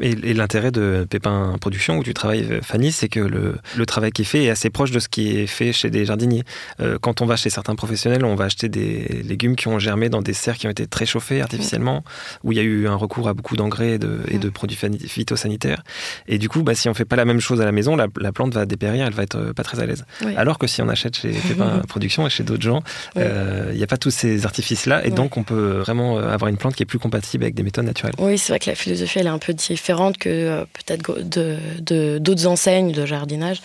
Et, 0.00 0.34
l'intérêt 0.34 0.70
de 0.70 1.06
Pépin 1.08 1.56
Production, 1.60 1.98
où 1.98 2.02
tu 2.02 2.14
travailles, 2.14 2.46
euh, 2.50 2.60
Fanny, 2.62 2.92
c'est 2.92 3.08
que 3.08 3.20
le, 3.20 3.56
le, 3.76 3.86
travail 3.86 4.10
qui 4.10 4.22
est 4.22 4.26
fait 4.26 4.44
est 4.44 4.50
assez 4.50 4.70
proche 4.70 4.90
de 4.90 4.98
ce 4.98 5.08
qui 5.08 5.38
est 5.38 5.46
fait 5.46 5.72
chez 5.72 5.90
des 5.90 6.04
jardiniers. 6.04 6.42
Euh, 6.80 6.98
quand 7.00 7.20
on 7.20 7.26
va 7.26 7.36
chez 7.36 7.50
certains 7.50 7.74
professionnels, 7.74 8.24
on 8.24 8.34
va 8.34 8.44
acheter 8.46 8.68
des 8.68 9.22
légumes 9.24 9.56
qui 9.56 9.68
ont 9.68 9.78
germé 9.78 10.08
dans 10.08 10.22
des 10.22 10.34
serres 10.34 10.58
qui 10.58 10.66
ont 10.66 10.70
été 10.70 10.86
très 10.86 11.06
chauffées 11.06 11.40
artificiellement, 11.40 12.04
où 12.44 12.52
il 12.52 12.58
y 12.58 12.60
a 12.60 12.64
eu 12.64 12.88
un 12.88 12.94
recours 12.94 13.28
à 13.28 13.34
beaucoup 13.34 13.56
d'engrais 13.56 13.92
et 13.92 13.98
de, 13.98 14.20
et 14.28 14.38
de 14.38 14.48
produits 14.50 14.76
phytosanitaires. 14.76 15.82
Et 16.28 16.38
du 16.38 16.48
coup, 16.48 16.62
bah, 16.62 16.74
si 16.74 16.88
on 16.88 16.94
fait 16.94 17.04
pas 17.04 17.16
la 17.16 17.24
même 17.24 17.40
chose 17.40 17.60
à 17.60 17.64
la 17.64 17.72
maison, 17.72 17.96
la, 17.96 18.06
la 18.20 18.32
plante 18.32 18.52
va 18.52 18.66
dépérir, 18.66 19.06
elle 19.06 19.14
va 19.14 19.22
être 19.22 19.36
euh, 19.36 19.52
pas 19.52 19.62
très 19.62 19.80
à 19.80 19.86
l'aise. 19.86 20.04
Alors 20.36 20.58
que 20.58 20.66
si 20.66 20.82
on 20.82 20.88
achète 20.88 21.16
chez 21.16 21.30
Pépin 21.30 21.82
Production 21.88 22.26
et 22.26 22.30
chez 22.30 22.42
d'autres 22.42 22.62
gens, 22.62 22.82
il 23.16 23.76
n'y 23.76 23.82
a 23.82 23.86
pas 23.86 23.96
tous 23.96 24.10
ces 24.10 24.44
artifices-là, 24.44 25.06
et 25.06 25.10
donc 25.10 25.36
on 25.36 25.42
peut 25.42 25.78
vraiment 25.78 26.18
avoir 26.18 26.48
une 26.48 26.56
plante 26.56 26.74
qui 26.74 26.82
est 26.82 26.86
plus 26.86 26.98
compatible 26.98 27.44
avec 27.44 27.54
des 27.54 27.62
méthodes 27.62 27.86
naturelles. 27.86 28.14
Oui, 28.18 28.36
c'est 28.38 28.52
vrai 28.52 28.58
que 28.58 28.70
la 28.70 28.76
philosophie, 28.76 29.20
elle 29.20 29.26
est 29.26 29.30
un 29.30 29.38
peu 29.38 29.54
différente 29.54 29.85
que 30.18 30.28
euh, 30.28 30.64
peut-être 30.72 32.18
d'autres 32.18 32.46
enseignes 32.46 32.92
de 32.92 33.06
jardinage. 33.06 33.60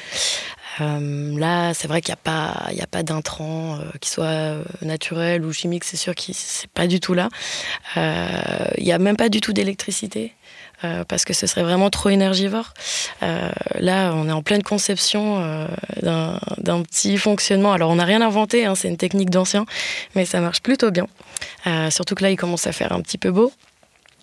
Euh, 0.80 1.38
là, 1.38 1.74
c'est 1.74 1.88
vrai 1.88 2.02
qu'il 2.02 2.14
n'y 2.14 2.20
a 2.20 2.24
pas, 2.24 2.70
il 2.72 3.04
d'intrants 3.04 3.76
euh, 3.76 3.84
qui 4.00 4.10
soient 4.10 4.56
naturels 4.82 5.44
ou 5.44 5.52
chimiques, 5.52 5.84
c'est 5.84 5.98
sûr 5.98 6.16
que 6.16 6.22
c'est 6.34 6.70
pas 6.70 6.88
du 6.88 7.00
tout 7.00 7.14
là. 7.14 7.30
Il 7.96 8.84
n'y 8.84 8.92
a 8.92 9.00
même 9.00 9.18
pas 9.18 9.30
du 9.30 9.42
tout 9.42 9.54
d'électricité. 9.54 10.34
parce 11.08 11.26
que 11.26 11.34
ce 11.34 11.46
serait 11.46 11.64
vraiment 11.64 11.90
trop 11.90 12.10
énergivore. 12.10 12.74
là, 13.22 14.14
on 14.16 14.28
est 14.28 14.32
en 14.32 14.42
pleine 14.42 14.64
conception 14.64 15.68
d'un 16.02 16.82
petit 16.84 17.18
fonctionnement. 17.18 17.74
Alors, 17.74 17.92
on 17.92 17.96
n'a 17.96 18.06
rien 18.06 18.22
inventé, 18.22 18.66
hein, 18.66 18.76
c'est 18.76 18.88
une 18.88 18.98
technique 18.98 19.30
d'ancien, 19.30 19.66
mais 20.16 20.26
ça 20.26 20.40
marche 20.40 20.62
plutôt 20.62 20.90
bien. 20.90 21.08
surtout 21.90 22.16
que 22.16 22.24
là, 22.24 22.32
il 22.32 22.38
commence 22.38 22.66
à 22.66 22.72
faire 22.72 22.94
un 22.94 23.02
petit 23.02 23.18
peu 23.18 23.32
beau. 23.32 23.52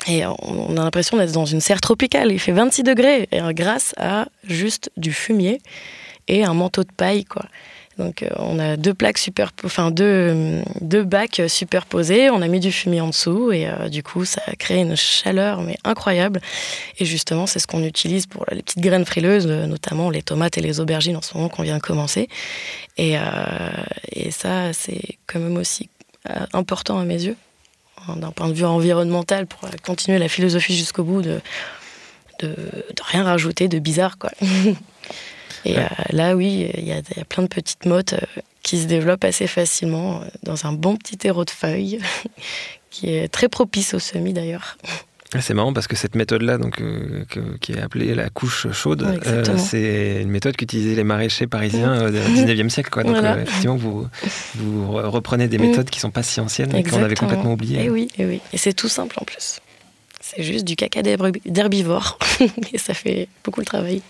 Et 0.06 0.24
on 0.24 0.76
a 0.76 0.84
l'impression 0.84 1.16
d'être 1.16 1.32
dans 1.32 1.44
une 1.44 1.60
serre 1.60 1.80
tropicale. 1.80 2.32
Il 2.32 2.38
fait 2.38 2.52
26 2.52 2.82
degrés 2.82 3.28
grâce 3.50 3.94
à 3.98 4.26
juste 4.44 4.90
du 4.96 5.12
fumier 5.12 5.60
et 6.28 6.44
un 6.44 6.54
manteau 6.54 6.84
de 6.84 6.92
paille, 6.96 7.24
quoi. 7.24 7.44
Donc 7.98 8.22
euh, 8.22 8.28
on 8.36 8.58
a 8.58 8.76
deux 8.76 8.94
plaques 8.94 9.18
enfin 9.64 9.90
deux, 9.90 10.62
deux 10.80 11.02
bacs 11.02 11.42
superposés. 11.48 12.30
On 12.30 12.40
a 12.42 12.48
mis 12.48 12.60
du 12.60 12.70
fumier 12.70 13.00
en 13.00 13.08
dessous 13.08 13.50
et 13.50 13.66
euh, 13.66 13.88
du 13.88 14.02
coup 14.02 14.24
ça 14.24 14.40
a 14.46 14.54
créé 14.54 14.80
une 14.80 14.96
chaleur 14.96 15.60
mais 15.62 15.76
incroyable. 15.84 16.40
Et 16.98 17.04
justement 17.04 17.46
c'est 17.46 17.58
ce 17.58 17.66
qu'on 17.66 17.82
utilise 17.82 18.26
pour 18.26 18.46
les 18.52 18.62
petites 18.62 18.80
graines 18.80 19.04
frileuses, 19.04 19.46
notamment 19.46 20.10
les 20.10 20.22
tomates 20.22 20.56
et 20.58 20.60
les 20.60 20.80
aubergines 20.80 21.16
en 21.16 21.22
ce 21.22 21.36
moment 21.36 21.48
qu'on 21.48 21.64
vient 21.64 21.76
de 21.76 21.82
commencer. 21.82 22.28
Et, 22.96 23.18
euh, 23.18 23.20
et 24.12 24.30
ça 24.30 24.72
c'est 24.72 25.18
quand 25.26 25.40
même 25.40 25.56
aussi 25.56 25.88
important 26.52 26.98
à 26.98 27.04
mes 27.04 27.24
yeux 27.24 27.36
d'un 28.16 28.30
point 28.30 28.48
de 28.48 28.54
vue 28.54 28.64
environnemental 28.64 29.46
pour 29.46 29.60
continuer 29.84 30.18
la 30.18 30.28
philosophie 30.28 30.76
jusqu'au 30.76 31.04
bout 31.04 31.22
de, 31.22 31.40
de, 32.40 32.54
rien 33.02 33.24
rajouter 33.24 33.68
de 33.68 33.78
bizarre 33.78 34.18
quoi. 34.18 34.30
Et 35.64 35.78
euh, 35.78 35.86
là 36.10 36.36
oui, 36.36 36.70
il 36.74 36.86
y, 36.86 36.92
a 36.92 37.02
plein 37.28 37.42
de 37.42 37.48
petites 37.48 37.84
mottes 37.84 38.12
euh, 38.14 38.40
qui 38.62 38.80
se 38.80 38.86
développent 38.86 39.24
assez 39.24 39.46
facilement 39.46 40.20
euh, 40.20 40.24
dans 40.42 40.66
un 40.66 40.72
bon 40.72 40.96
petit 40.96 41.16
terreau 41.16 41.44
de 41.44 41.50
feuilles 41.50 42.00
qui 42.90 43.10
est 43.10 43.28
très 43.28 43.48
propice 43.48 43.94
au 43.94 43.98
semis 43.98 44.32
d'ailleurs. 44.32 44.78
Ah, 45.34 45.42
c'est 45.42 45.52
marrant 45.52 45.74
parce 45.74 45.86
que 45.86 45.94
cette 45.94 46.14
méthode-là, 46.14 46.56
donc 46.56 46.80
euh, 46.80 47.24
qui 47.60 47.72
est 47.72 47.80
appelée 47.80 48.14
la 48.14 48.30
couche 48.30 48.66
chaude, 48.72 49.02
euh, 49.26 49.44
c'est 49.58 50.22
une 50.22 50.30
méthode 50.30 50.56
qu'utilisaient 50.56 50.94
les 50.94 51.04
maraîchers 51.04 51.46
parisiens 51.46 51.92
euh, 51.92 52.08
au 52.08 52.30
19e 52.30 52.70
siècle. 52.70 52.88
Quoi. 52.88 53.02
Donc 53.02 53.16
effectivement, 53.16 53.76
vous, 53.76 54.06
vous 54.54 54.92
reprenez 54.92 55.46
des 55.48 55.58
méthodes 55.58 55.90
qui 55.90 56.00
sont 56.00 56.10
pas 56.10 56.22
si 56.22 56.40
anciennes 56.40 56.74
et 56.74 56.82
qu'on 56.82 57.02
avait 57.02 57.14
complètement 57.14 57.52
oubliées. 57.52 57.84
Et 57.84 57.90
oui, 57.90 58.08
et 58.16 58.24
oui. 58.24 58.40
Et 58.54 58.58
c'est 58.58 58.72
tout 58.72 58.88
simple 58.88 59.16
en 59.20 59.24
plus. 59.24 59.60
C'est 60.20 60.42
juste 60.42 60.64
du 60.64 60.76
caca 60.76 61.02
d'herbivore 61.02 62.18
et 62.72 62.78
ça 62.78 62.94
fait 62.94 63.28
beaucoup 63.44 63.60
le 63.60 63.66
travail. 63.66 64.02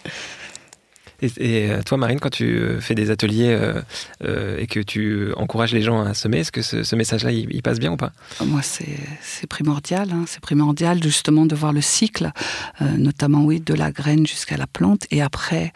Et, 1.21 1.71
euh, 1.71 1.83
toi, 1.83 1.99
Marine, 1.99 2.21
quand 2.21 2.31
tu 2.31 2.45
euh, 2.45 2.81
fais 2.81 2.95
des 2.95 3.11
ateliers 3.11 3.49
euh, 3.51 4.57
et 4.57 4.69
que 4.69 4.79
tu 4.79 5.33
encourages 5.37 5.73
les 5.73 5.83
gens 5.83 6.01
à 6.01 6.15
semer, 6.15 6.39
est-ce 6.39 6.53
que 6.53 6.63
ce, 6.63 6.95
message-là, 6.95 7.33
il, 7.33 7.63
passe 7.63 7.81
bien 7.81 7.91
ou 7.91 7.97
pas? 7.97 8.13
Moi, 8.45 8.61
c'est 8.63 9.47
primordial. 9.49 10.11
Hein. 10.13 10.25
C'est 10.29 10.41
primordial 10.41 11.03
justement 11.03 11.45
de 11.45 11.57
voir 11.57 11.73
le 11.73 11.81
cycle, 11.81 12.31
notamment 12.81 13.45
oui, 13.45 13.61
de 13.61 13.75
la 13.75 13.91
graine 13.91 14.27
jusqu'à 14.27 14.57
la 14.57 14.67
plante, 14.67 15.07
et 15.11 15.23
après 15.23 15.73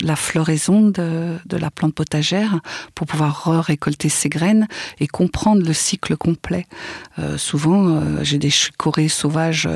la 0.00 0.16
floraison 0.16 0.88
de, 0.88 1.36
la 1.50 1.70
plante 1.70 1.94
potagère 1.94 2.60
pour 2.94 3.06
pouvoir 3.06 3.64
récolter 3.64 4.08
ces 4.08 4.28
graines 4.28 4.66
et 5.00 5.06
comprendre 5.06 5.64
le 5.64 5.72
cycle 5.72 6.16
complet. 6.16 6.66
souvent, 7.36 8.02
j'ai 8.22 8.38
des 8.38 8.50
chicorées 8.50 9.08
sauvages 9.08 9.68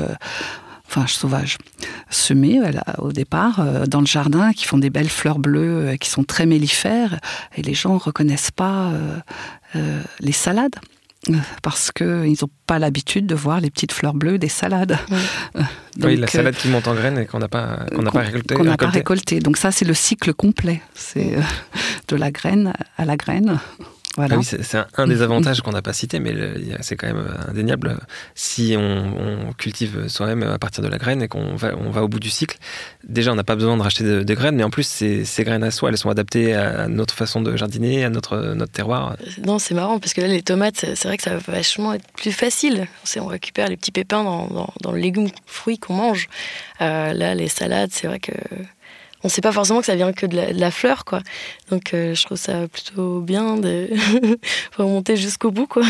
enfin 0.87 1.05
sauvage, 1.07 1.57
semés 2.09 2.59
au 2.97 3.11
départ 3.11 3.59
euh, 3.59 3.85
dans 3.85 3.99
le 3.99 4.05
jardin, 4.05 4.53
qui 4.53 4.65
font 4.65 4.77
des 4.77 4.89
belles 4.89 5.09
fleurs 5.09 5.39
bleues, 5.39 5.87
euh, 5.87 5.95
qui 5.97 6.09
sont 6.09 6.23
très 6.23 6.45
mellifères, 6.45 7.19
et 7.55 7.61
les 7.61 7.73
gens 7.73 7.93
ne 7.93 7.99
reconnaissent 7.99 8.51
pas 8.51 8.91
euh, 9.75 10.01
les 10.19 10.31
salades 10.31 10.75
parce 11.61 11.91
qu'ils 11.91 12.37
n'ont 12.41 12.49
pas 12.67 12.79
l'habitude 12.79 13.25
de 13.25 13.35
voir 13.35 13.59
les 13.59 13.69
petites 13.69 13.91
fleurs 13.91 14.13
bleues 14.13 14.37
des 14.37 14.47
salades. 14.47 14.97
oui, 16.01 16.15
la 16.15 16.27
salade 16.27 16.55
qui 16.55 16.69
monte 16.69 16.87
en 16.87 16.93
graines 16.93 17.17
et 17.17 17.25
qu'on 17.25 17.39
n'a 17.39 17.49
pas, 17.49 17.85
qu'on 17.93 18.03
n'a 18.03 18.11
pas 18.11 18.21
récolté. 18.21 18.55
Qu'on 18.55 18.63
n'a 18.63 18.77
pas 18.77 18.87
récolté. 18.87 19.39
Donc 19.39 19.57
ça, 19.57 19.71
c'est 19.71 19.83
le 19.83 19.93
cycle 19.93 20.33
complet. 20.33 20.81
C'est 20.93 21.35
de 22.07 22.15
la 22.15 22.31
graine 22.31 22.71
à 22.97 23.03
la 23.03 23.17
graine. 23.17 23.59
Ah 24.17 24.25
oui, 24.35 24.43
c'est 24.43 24.77
un, 24.97 25.07
des 25.07 25.21
avantages 25.21 25.61
qu'on 25.61 25.71
n'a 25.71 25.81
pas 25.81 25.93
cité, 25.93 26.19
mais 26.19 26.33
c'est 26.81 26.95
quand 26.95 27.07
même 27.07 27.27
indéniable. 27.47 27.97
Si 28.35 28.75
on, 28.77 29.53
cultive 29.57 30.07
soi-même 30.07 30.43
à 30.43 30.59
partir 30.59 30.83
de 30.83 30.87
la 30.87 30.97
graine 30.97 31.21
et 31.21 31.27
qu'on 31.27 31.55
va, 31.55 31.75
on 31.77 31.89
va 31.89 32.03
au 32.03 32.07
bout 32.07 32.19
du 32.19 32.29
cycle, 32.29 32.57
déjà 33.07 33.31
on 33.31 33.35
n'a 33.35 33.43
pas 33.43 33.55
besoin 33.55 33.77
de 33.77 33.81
racheter 33.81 34.23
des 34.23 34.35
graines, 34.35 34.55
mais 34.55 34.63
en 34.63 34.69
plus 34.69 34.87
ces, 34.87 35.25
ces, 35.25 35.43
graines 35.43 35.63
à 35.63 35.71
soi, 35.71 35.89
elles 35.89 35.97
sont 35.97 36.09
adaptées 36.09 36.53
à 36.53 36.87
notre 36.87 37.13
façon 37.13 37.41
de 37.41 37.55
jardiner, 37.55 38.03
à 38.05 38.09
notre, 38.09 38.53
notre 38.55 38.71
terroir. 38.71 39.15
Non, 39.45 39.59
c'est 39.59 39.73
marrant 39.73 39.99
parce 39.99 40.13
que 40.13 40.21
là 40.21 40.27
les 40.27 40.41
tomates, 40.41 40.77
c'est 40.77 41.07
vrai 41.07 41.17
que 41.17 41.23
ça 41.23 41.37
va 41.37 41.53
vachement 41.53 41.93
être 41.93 42.05
plus 42.13 42.31
facile. 42.31 42.87
On 43.19 43.25
récupère 43.25 43.67
les 43.67 43.77
petits 43.77 43.91
pépins 43.91 44.23
dans, 44.23 44.71
dans, 44.81 44.91
le 44.91 44.99
légume 44.99 45.29
fruit 45.45 45.77
qu'on 45.77 45.93
mange. 45.93 46.27
Euh, 46.81 47.13
là, 47.13 47.35
les 47.35 47.47
salades, 47.47 47.89
c'est 47.91 48.07
vrai 48.07 48.19
que 48.19 48.31
on 49.27 49.29
sait 49.29 49.41
pas 49.41 49.51
forcément 49.51 49.81
que 49.81 49.85
ça 49.85 49.95
vient 49.97 50.13
que 50.13 50.25
de 50.25 50.37
la, 50.57 50.71
fleur, 50.71 51.03
quoi. 51.03 51.19
Donc 51.69 51.93
euh, 51.93 52.15
je 52.15 52.23
trouve 52.23 52.37
ça 52.37 52.65
plutôt 52.69 53.19
bien 53.19 53.57
de 53.57 53.89
remonter 54.77 55.17
jusqu'au 55.17 55.51
bout, 55.51 55.67
quoi. 55.67 55.83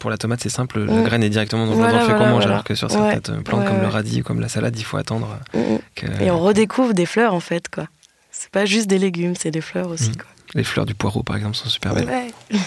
Pour 0.00 0.10
la 0.10 0.18
tomate, 0.18 0.40
c'est 0.42 0.48
simple, 0.48 0.80
la 0.80 1.02
graine 1.02 1.22
est 1.22 1.28
directement 1.28 1.66
dans 1.66 1.80
le 1.80 1.98
fait 2.00 2.14
qu'on 2.14 2.26
mange, 2.26 2.46
alors 2.46 2.64
que 2.64 2.74
sur 2.74 2.90
certaines 2.90 3.44
plantes 3.44 3.64
comme 3.64 3.80
le 3.80 3.86
radis 3.86 4.22
ou 4.22 4.24
comme 4.24 4.40
la 4.40 4.48
salade, 4.48 4.76
il 4.76 4.84
faut 4.84 4.96
attendre. 4.96 5.38
Mm, 5.54 5.60
mm. 5.60 6.22
Et 6.22 6.32
on 6.32 6.40
redécouvre 6.40 6.94
des 6.94 7.06
fleurs, 7.06 7.32
en 7.32 7.40
fait, 7.40 7.68
quoi. 7.68 7.86
C'est 8.32 8.50
pas 8.50 8.64
juste 8.64 8.88
des 8.88 8.98
légumes, 8.98 9.34
c'est 9.38 9.52
des 9.52 9.60
fleurs 9.60 9.88
aussi, 9.88 10.10
mm. 10.10 10.16
quoi. 10.16 10.26
Les 10.54 10.64
fleurs 10.64 10.86
du 10.86 10.96
poireau, 10.96 11.22
par 11.22 11.36
exemple, 11.36 11.54
sont 11.54 11.68
super 11.68 11.94
belles. 11.94 12.32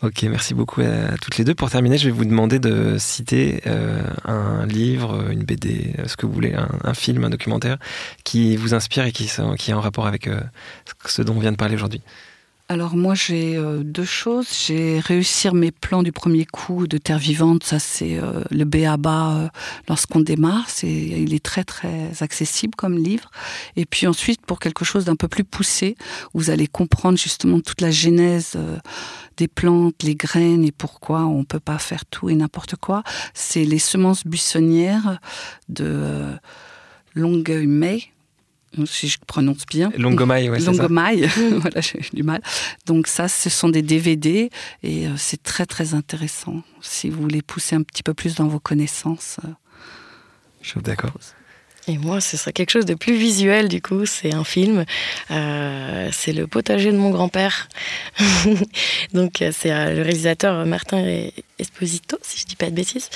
Ok, 0.00 0.22
merci 0.24 0.54
beaucoup 0.54 0.80
à 0.82 1.18
toutes 1.20 1.38
les 1.38 1.44
deux. 1.44 1.56
Pour 1.56 1.70
terminer, 1.70 1.98
je 1.98 2.04
vais 2.04 2.12
vous 2.12 2.24
demander 2.24 2.60
de 2.60 2.96
citer 2.98 3.60
euh, 3.66 4.00
un 4.24 4.64
livre, 4.64 5.28
une 5.32 5.42
BD, 5.42 5.92
ce 6.06 6.16
que 6.16 6.24
vous 6.24 6.32
voulez, 6.32 6.54
un, 6.54 6.94
film, 6.94 7.24
un 7.24 7.30
documentaire 7.30 7.78
qui 8.22 8.56
vous 8.56 8.74
inspire 8.74 9.06
et 9.06 9.12
qui, 9.12 9.28
qui 9.58 9.70
est 9.72 9.74
en 9.74 9.80
rapport 9.80 10.06
avec 10.06 10.28
euh, 10.28 10.40
ce 11.04 11.22
dont 11.22 11.34
on 11.34 11.40
vient 11.40 11.50
de 11.50 11.56
parler 11.56 11.74
aujourd'hui. 11.74 12.00
Alors 12.70 12.96
moi 12.96 13.14
j'ai 13.14 13.56
euh, 13.56 13.82
deux 13.82 14.04
choses. 14.04 14.48
J'ai 14.66 15.00
réussir 15.00 15.54
mes 15.54 15.70
plans 15.70 16.02
du 16.02 16.12
premier 16.12 16.44
coup 16.44 16.86
de 16.86 16.98
Terre 16.98 17.18
vivante. 17.18 17.64
Ça 17.64 17.78
c'est 17.78 18.18
euh, 18.18 18.44
le 18.50 18.66
B 18.66 18.84
à 18.86 18.98
bas 18.98 19.50
lorsqu'on 19.88 20.20
démarre. 20.20 20.68
C'est, 20.68 20.92
il 20.92 21.32
est 21.32 21.42
très 21.42 21.64
très 21.64 22.10
accessible 22.22 22.74
comme 22.76 22.98
livre. 22.98 23.30
Et 23.76 23.86
puis 23.86 24.06
ensuite 24.06 24.44
pour 24.44 24.60
quelque 24.60 24.84
chose 24.84 25.06
d'un 25.06 25.16
peu 25.16 25.28
plus 25.28 25.44
poussé, 25.44 25.96
vous 26.34 26.50
allez 26.50 26.66
comprendre 26.66 27.16
justement 27.16 27.60
toute 27.60 27.80
la 27.80 27.90
genèse 27.90 28.52
euh, 28.56 28.76
des 29.38 29.48
plantes, 29.48 30.02
les 30.02 30.14
graines 30.14 30.64
et 30.64 30.72
pourquoi 30.72 31.24
on 31.24 31.44
peut 31.44 31.60
pas 31.60 31.78
faire 31.78 32.04
tout 32.04 32.28
et 32.28 32.34
n'importe 32.34 32.76
quoi. 32.76 33.02
C'est 33.32 33.64
les 33.64 33.78
semences 33.78 34.26
buissonnières 34.26 35.20
de 35.70 36.34
Longueuil 37.14 37.66
May 37.66 38.12
si 38.86 39.08
je 39.08 39.18
prononce 39.26 39.66
bien. 39.66 39.90
Longomaille, 39.96 40.50
ouais, 40.50 40.60
Longomaille, 40.60 41.28
voilà, 41.56 41.80
j'ai 41.80 42.00
du 42.12 42.22
mal. 42.22 42.42
Donc 42.86 43.06
ça, 43.06 43.28
ce 43.28 43.50
sont 43.50 43.68
des 43.68 43.82
DVD 43.82 44.50
et 44.82 45.06
euh, 45.06 45.14
c'est 45.16 45.42
très 45.42 45.66
très 45.66 45.94
intéressant. 45.94 46.62
Si 46.80 47.08
vous 47.08 47.22
voulez 47.22 47.42
pousser 47.42 47.76
un 47.76 47.82
petit 47.82 48.02
peu 48.02 48.14
plus 48.14 48.34
dans 48.34 48.48
vos 48.48 48.60
connaissances. 48.60 49.38
Euh, 49.44 49.48
je 50.62 50.70
suis 50.70 50.80
d'accord. 50.80 51.12
Et 51.88 51.98
moi, 51.98 52.20
ce 52.20 52.36
serait 52.36 52.52
quelque 52.52 52.70
chose 52.70 52.84
de 52.84 52.94
plus 52.94 53.14
visuel, 53.14 53.68
du 53.68 53.80
coup. 53.80 54.06
C'est 54.06 54.34
un 54.34 54.44
film. 54.44 54.84
Euh, 55.30 56.08
c'est 56.12 56.32
Le 56.32 56.46
potager 56.46 56.92
de 56.92 56.96
mon 56.96 57.10
grand-père. 57.10 57.68
Donc, 59.14 59.42
c'est 59.52 59.70
le 59.70 60.02
réalisateur 60.02 60.66
Martin 60.66 61.02
Esposito, 61.58 62.18
si 62.22 62.40
je 62.40 62.46
dis 62.46 62.56
pas 62.56 62.66
de 62.66 62.74
bêtises, 62.74 63.08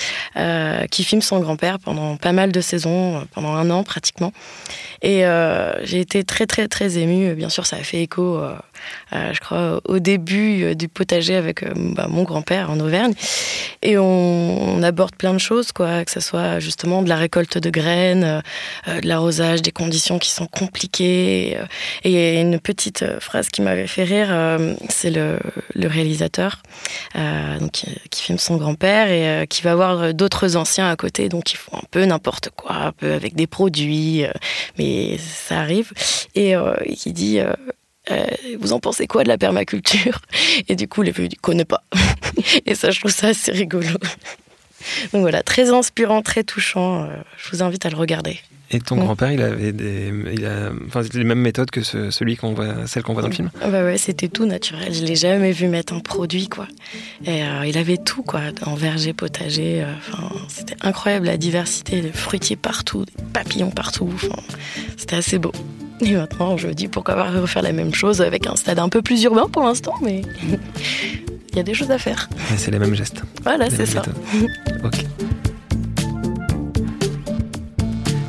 qui 0.90 1.04
filme 1.04 1.22
son 1.22 1.40
grand-père 1.40 1.78
pendant 1.78 2.16
pas 2.16 2.32
mal 2.32 2.50
de 2.52 2.60
saisons, 2.60 3.26
pendant 3.34 3.54
un 3.54 3.70
an 3.70 3.84
pratiquement. 3.84 4.32
Et 5.02 5.26
euh, 5.26 5.84
j'ai 5.84 6.00
été 6.00 6.22
très, 6.22 6.46
très, 6.46 6.68
très 6.68 6.98
émue. 6.98 7.34
Bien 7.34 7.48
sûr, 7.48 7.66
ça 7.66 7.76
a 7.76 7.80
fait 7.80 8.02
écho, 8.02 8.38
euh, 8.38 8.54
je 9.12 9.40
crois, 9.40 9.80
au 9.84 9.98
début 9.98 10.64
euh, 10.64 10.74
du 10.74 10.88
potager 10.88 11.34
avec 11.34 11.64
bah, 11.74 12.06
mon 12.08 12.22
grand-père 12.22 12.70
en 12.70 12.80
Auvergne. 12.80 13.14
Et 13.82 13.98
on, 13.98 14.82
aborde 14.82 15.14
plein 15.16 15.32
de 15.32 15.38
choses, 15.38 15.70
quoi, 15.72 16.04
que 16.04 16.10
ce 16.10 16.20
soit 16.20 16.58
justement 16.58 17.02
de 17.02 17.08
la 17.08 17.16
récolte 17.16 17.58
de 17.58 17.70
graines, 17.70 18.42
de 18.86 19.06
l'arrosage, 19.06 19.62
des 19.62 19.70
conditions 19.70 20.18
qui 20.18 20.30
sont 20.30 20.46
compliquées. 20.46 21.56
Et 22.02 22.40
une 22.40 22.58
petite 22.58 23.04
phrase 23.20 23.48
qui 23.48 23.62
m'avait 23.62 23.86
fait 23.86 24.02
rire, 24.02 24.58
c'est 24.88 25.10
le, 25.10 25.38
réalisateur 25.76 26.62
donc, 27.14 27.70
qui, 27.70 27.86
qui, 28.10 28.22
filme 28.22 28.38
son 28.38 28.56
grand-père 28.56 29.08
et 29.10 29.46
qui 29.46 29.62
va 29.62 29.74
voir 29.76 30.14
d'autres 30.14 30.56
anciens 30.56 30.90
à 30.90 30.96
côté, 30.96 31.28
donc 31.28 31.52
ils 31.52 31.56
font 31.56 31.76
un 31.76 31.86
peu 31.90 32.04
n'importe 32.04 32.50
quoi, 32.50 32.74
un 32.74 32.92
peu 32.92 33.12
avec 33.12 33.34
des 33.34 33.46
produits, 33.46 34.24
mais 34.78 35.18
ça 35.18 35.60
arrive. 35.60 35.92
Et 36.34 36.56
euh, 36.56 36.74
il 37.06 37.12
dit 37.12 37.40
euh, 37.40 37.52
euh, 38.10 38.26
Vous 38.60 38.72
en 38.72 38.80
pensez 38.80 39.06
quoi 39.06 39.22
de 39.22 39.28
la 39.28 39.38
permaculture 39.38 40.20
Et 40.68 40.76
du 40.76 40.88
coup, 40.88 41.02
les 41.02 41.12
vieux, 41.12 41.26
il 41.30 41.38
connaît 41.38 41.64
pas. 41.64 41.82
et 42.66 42.74
ça, 42.74 42.90
je 42.90 43.00
trouve 43.00 43.12
ça 43.12 43.28
assez 43.28 43.52
rigolo. 43.52 43.88
Donc 45.12 45.22
voilà, 45.22 45.42
très 45.42 45.70
inspirant, 45.70 46.22
très 46.22 46.42
touchant. 46.42 47.08
je 47.36 47.50
vous 47.50 47.62
invite 47.62 47.86
à 47.86 47.90
le 47.90 47.96
regarder. 47.96 48.40
Et 48.74 48.80
ton 48.80 48.96
grand-père, 48.96 49.30
il 49.30 49.42
avait 49.42 49.72
des, 49.72 50.12
il 50.32 50.46
a, 50.46 50.70
enfin, 50.86 51.02
les 51.12 51.24
mêmes 51.24 51.40
méthodes 51.40 51.70
que 51.70 51.82
celui 51.82 52.36
qu'on 52.36 52.54
voit, 52.54 52.86
celle 52.86 53.02
qu'on 53.02 53.12
voit 53.12 53.20
dans 53.20 53.28
le 53.28 53.34
film? 53.34 53.50
Ah 53.60 53.68
bah 53.68 53.84
ouais, 53.84 53.98
c'était 53.98 54.28
tout 54.28 54.46
naturel. 54.46 54.94
Je 54.94 55.04
l'ai 55.04 55.14
jamais 55.14 55.52
vu 55.52 55.68
mettre 55.68 55.92
un 55.92 56.00
produit, 56.00 56.48
quoi. 56.48 56.66
Et 57.26 57.42
il 57.66 57.76
avait 57.76 57.98
tout, 57.98 58.22
quoi, 58.22 58.40
en 58.64 58.74
verger, 58.74 59.12
potager. 59.12 59.84
Enfin, 59.98 60.30
c'était 60.48 60.76
incroyable 60.80 61.26
la 61.26 61.36
diversité, 61.36 62.00
des 62.00 62.12
fruitiers 62.12 62.56
partout, 62.56 63.04
des 63.04 63.12
papillons 63.34 63.70
partout. 63.70 64.10
c'était 64.96 65.16
assez 65.16 65.38
beau. 65.38 65.52
Et 66.02 66.14
maintenant, 66.14 66.56
je 66.56 66.68
me 66.68 66.74
dis 66.74 66.88
pourquoi 66.88 67.14
pas 67.14 67.30
refaire 67.30 67.62
la 67.62 67.72
même 67.72 67.94
chose 67.94 68.20
avec 68.20 68.46
un 68.46 68.56
stade 68.56 68.78
un 68.78 68.88
peu 68.88 69.02
plus 69.02 69.22
urbain 69.22 69.46
pour 69.50 69.62
l'instant, 69.62 69.94
mais 70.02 70.22
il 71.50 71.56
y 71.56 71.60
a 71.60 71.62
des 71.62 71.74
choses 71.74 71.90
à 71.90 71.98
faire. 71.98 72.28
c'est 72.56 72.70
les 72.70 72.78
mêmes 72.78 72.94
gestes. 72.94 73.22
Voilà, 73.42 73.70
c'est 73.70 73.86
ça. 73.86 74.02
ok. 74.84 75.04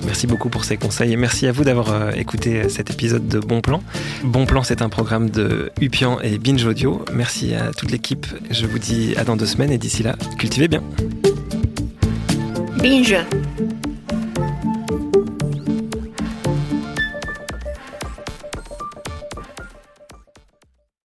Merci 0.06 0.28
beaucoup 0.28 0.50
pour 0.50 0.64
ces 0.64 0.78
conseils 0.78 1.12
et 1.12 1.18
merci 1.18 1.48
à 1.48 1.52
vous 1.52 1.64
d'avoir 1.64 1.92
euh, 1.92 2.12
écouté 2.12 2.70
cet 2.70 2.92
épisode 2.92 3.28
de 3.28 3.40
Bon 3.40 3.62
Plan. 3.62 3.82
Bon 4.24 4.46
Plan, 4.46 4.64
c'est 4.64 4.82
un 4.82 4.90
programme 4.90 5.30
de 5.30 5.72
Upian 5.82 6.20
et 6.22 6.38
Binge 6.38 6.64
Audio. 6.66 7.04
Merci 7.12 7.56
à 7.56 7.72
toute 7.72 7.92
l'équipe. 7.92 8.28
Je 8.52 8.68
vous 8.68 8.80
dis 8.80 9.16
à 9.18 9.24
dans 9.24 9.36
deux 9.36 9.48
semaines 9.48 9.72
et 9.72 9.78
d'ici 9.78 10.04
là, 10.04 10.16
cultivez 10.38 10.68
bien. 10.68 10.84
Binge. 12.78 13.18